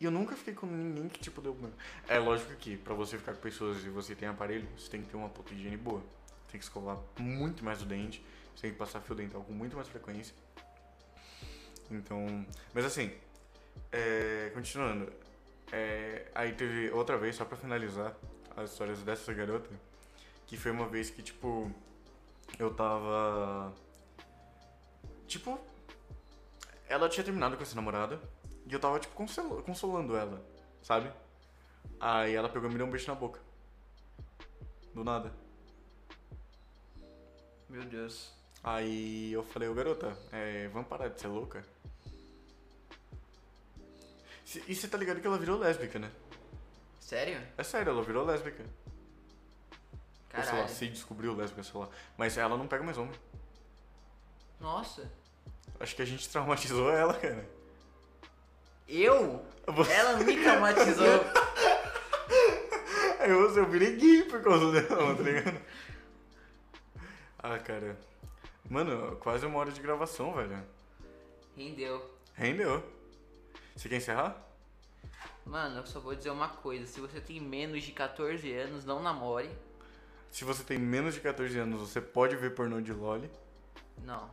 [0.00, 1.56] E eu nunca fiquei com ninguém que, tipo, deu.
[2.08, 5.08] É lógico que pra você ficar com pessoas e você tem aparelho, você tem que
[5.08, 6.00] ter uma puta higiene boa.
[6.50, 8.24] Tem que escovar muito mais o dente.
[8.54, 10.34] Você tem que passar fio dental com muito mais frequência.
[11.90, 12.46] Então.
[12.72, 13.12] Mas assim.
[13.92, 15.12] é, continuando.
[15.72, 18.14] é, aí teve outra vez, só pra finalizar
[18.56, 19.68] as histórias dessa garota.
[20.46, 21.70] Que foi uma vez que, tipo.
[22.58, 23.72] Eu tava.
[25.26, 25.58] Tipo.
[26.88, 28.20] Ela tinha terminado com essa namorada.
[28.66, 30.42] E eu tava, tipo, consolo- consolando ela,
[30.82, 31.10] sabe?
[32.00, 33.40] Aí ela pegou e me deu um beijo na boca.
[34.94, 35.32] Do nada.
[37.68, 38.32] Meu Deus.
[38.64, 41.62] Aí eu falei, ô garota, é, vamos parar de ser louca?
[44.66, 46.10] E você tá ligado que ela virou lésbica, né?
[47.00, 47.40] Sério?
[47.58, 48.62] É sério, ela virou lésbica.
[48.62, 48.68] Ou
[50.30, 50.68] sei lá, Caralho.
[50.68, 51.88] se descobriu lésbica, sei lá.
[52.16, 53.14] Mas ela não pega mais homem.
[54.60, 55.10] Nossa.
[55.78, 57.46] Acho que a gente traumatizou ela, cara.
[58.88, 59.44] Eu?
[59.66, 61.20] Você- Ela me traumatizou.
[63.18, 65.60] Aí eu, eu virei gay por causa dela, tá ligado?
[67.38, 67.98] Ah, cara.
[68.68, 70.64] Mano, quase uma hora de gravação, velho.
[71.56, 72.10] Rendeu.
[72.34, 72.82] Rendeu.
[73.76, 74.36] Você quer encerrar?
[75.44, 76.86] Mano, eu só vou dizer uma coisa.
[76.86, 79.50] Se você tem menos de 14 anos, não namore.
[80.30, 83.30] Se você tem menos de 14 anos, você pode ver pornô de loli.
[84.02, 84.30] Não.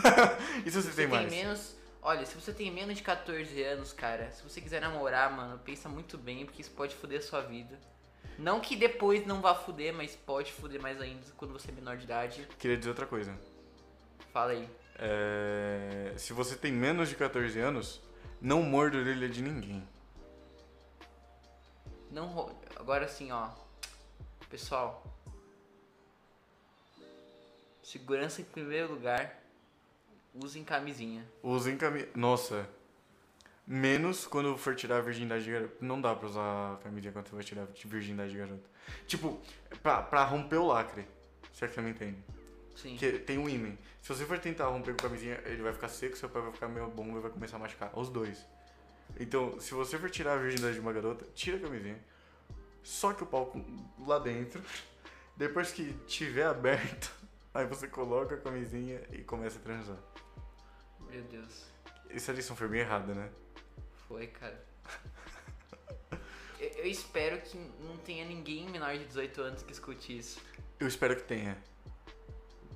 [0.64, 1.28] E se você, Se tem você mais?
[1.28, 1.76] tem menos.
[2.02, 5.88] Olha, se você tem menos de 14 anos, cara, se você quiser namorar, mano, pensa
[5.88, 7.78] muito bem, porque isso pode foder a sua vida.
[8.38, 11.96] Não que depois não vá foder, mas pode foder mais ainda quando você é menor
[11.96, 12.48] de idade.
[12.58, 13.36] Queria dizer outra coisa.
[14.36, 14.68] Fala aí.
[14.98, 18.02] É, Se você tem menos de 14 anos,
[18.38, 19.82] não morda a orelha de ninguém.
[22.10, 23.48] Não Agora sim, ó.
[24.50, 25.02] Pessoal.
[27.82, 29.42] Segurança em primeiro lugar.
[30.34, 31.26] Usem camisinha.
[31.42, 32.10] Usem camisinha.
[32.14, 32.68] Nossa.
[33.66, 35.76] Menos quando for tirar a virgindade de garoto.
[35.80, 38.68] Não dá pra usar camisinha quando você vai tirar a virgindade de garoto.
[39.06, 39.40] Tipo,
[39.82, 41.08] pra, pra romper o lacre.
[41.54, 42.35] Se é que você me entende.
[42.76, 42.90] Sim.
[42.90, 43.76] Porque tem um ímã.
[44.02, 46.52] Se você for tentar romper com a camisinha, ele vai ficar seco, seu pé vai
[46.52, 47.98] ficar meio bomba e vai começar a machucar.
[47.98, 48.44] Os dois.
[49.18, 51.98] Então, se você for tirar a virgindade de uma garota, tira a camisinha.
[52.82, 53.52] Soque o pau
[54.06, 54.62] lá dentro.
[55.36, 57.12] Depois que tiver aberto,
[57.52, 59.98] aí você coloca a camisinha e começa a transar.
[61.10, 61.66] Meu Deus.
[62.10, 63.30] Essa lição foi bem errada, né?
[64.06, 64.64] Foi, cara.
[66.58, 70.40] Eu, eu espero que não tenha ninguém menor de 18 anos que escute isso.
[70.78, 71.56] Eu espero que tenha.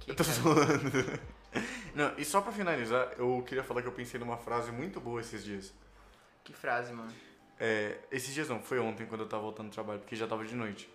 [0.01, 0.37] Que, Eu tô cara?
[0.37, 1.21] zoando.
[1.95, 5.21] Não, e só pra finalizar, eu queria falar que eu pensei numa frase muito boa
[5.21, 5.73] esses dias.
[6.45, 7.13] Que frase, mano.
[7.59, 10.45] É, esses dias não, foi ontem quando eu tava voltando do trabalho, porque já tava
[10.45, 10.89] de noite.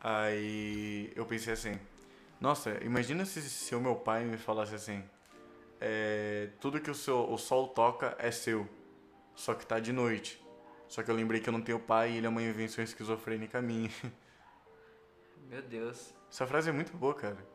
[0.00, 1.78] Aí eu pensei assim,
[2.40, 5.02] nossa, imagina se, se o meu pai me falasse assim,
[5.80, 8.68] é, tudo que o, seu, o sol toca é seu,
[9.34, 10.42] só que tá de noite.
[10.88, 13.62] Só que eu lembrei que eu não tenho pai e ele é uma invenção esquizofrênica
[13.62, 13.90] minha.
[15.48, 16.12] Meu Deus.
[16.30, 17.51] Essa frase é muito boa, cara.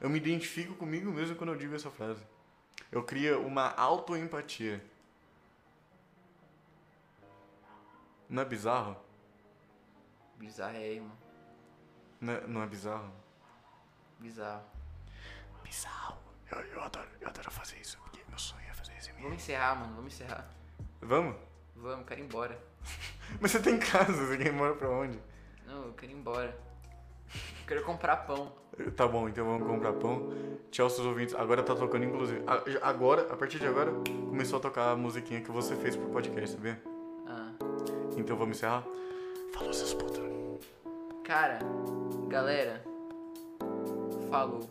[0.00, 2.22] Eu me identifico comigo mesmo quando eu digo essa frase.
[2.90, 4.84] Eu crio uma autoempatia.
[8.28, 8.96] Não é bizarro?
[10.36, 11.18] Bizarro é, mano.
[12.20, 13.12] Não é, não é bizarro?
[14.18, 14.64] Bizarro.
[15.62, 16.18] Bizarro.
[16.50, 19.74] Eu, eu, adoro, eu adoro fazer isso, porque meu sonho é fazer esse Vamos encerrar,
[19.74, 19.94] mano.
[19.96, 20.48] Vamos encerrar.
[21.00, 21.36] Vamos?
[21.74, 22.58] Vamos, quero ir embora.
[23.40, 25.18] Mas você tem casa, você quer ir embora pra onde?
[25.66, 26.58] Não, eu quero ir embora.
[27.66, 28.52] Quero comprar pão.
[28.94, 30.30] Tá bom, então vamos comprar pão.
[30.70, 31.34] Tchau, seus ouvintes.
[31.34, 32.42] Agora tá tocando, inclusive.
[32.82, 33.92] Agora, a partir de agora,
[34.28, 36.80] começou a tocar a musiquinha que você fez pro podcast, sabia?
[37.26, 37.52] Ah.
[38.16, 38.84] Então vamos encerrar?
[39.54, 40.20] Falou, seus putos.
[41.24, 41.58] Cara,
[42.28, 42.84] galera.
[44.30, 44.68] Falou.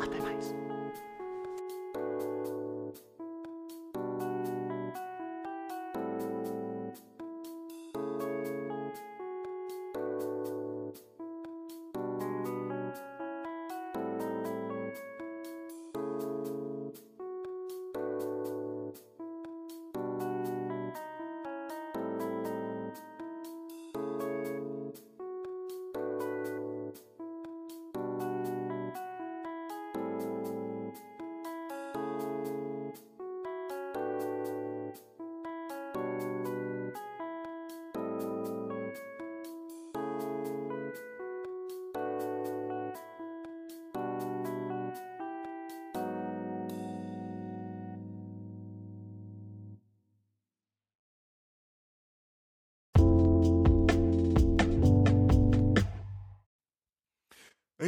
[0.00, 0.59] Até mais.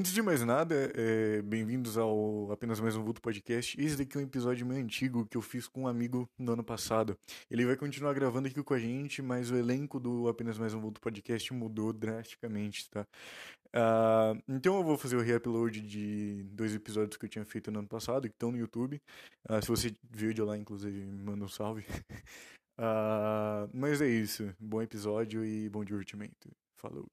[0.02, 3.80] Antes de mais nada, é, bem-vindos ao Apenas Mais Um Vulto Podcast.
[3.80, 6.64] Esse daqui é um episódio meio antigo que eu fiz com um amigo no ano
[6.64, 7.16] passado.
[7.48, 10.80] Ele vai continuar gravando aqui com a gente, mas o elenco do Apenas Mais Um
[10.80, 13.06] Vulto Podcast mudou drasticamente, tá?
[13.72, 17.78] Ah, então eu vou fazer o re-upload de dois episódios que eu tinha feito no
[17.78, 19.00] ano passado, que estão no YouTube.
[19.48, 21.84] Ah, se você viu de lá, inclusive, manda um salve.
[22.78, 24.52] Ah, mas é isso.
[24.58, 26.50] Bom episódio e bom divertimento.
[26.74, 27.06] Falou.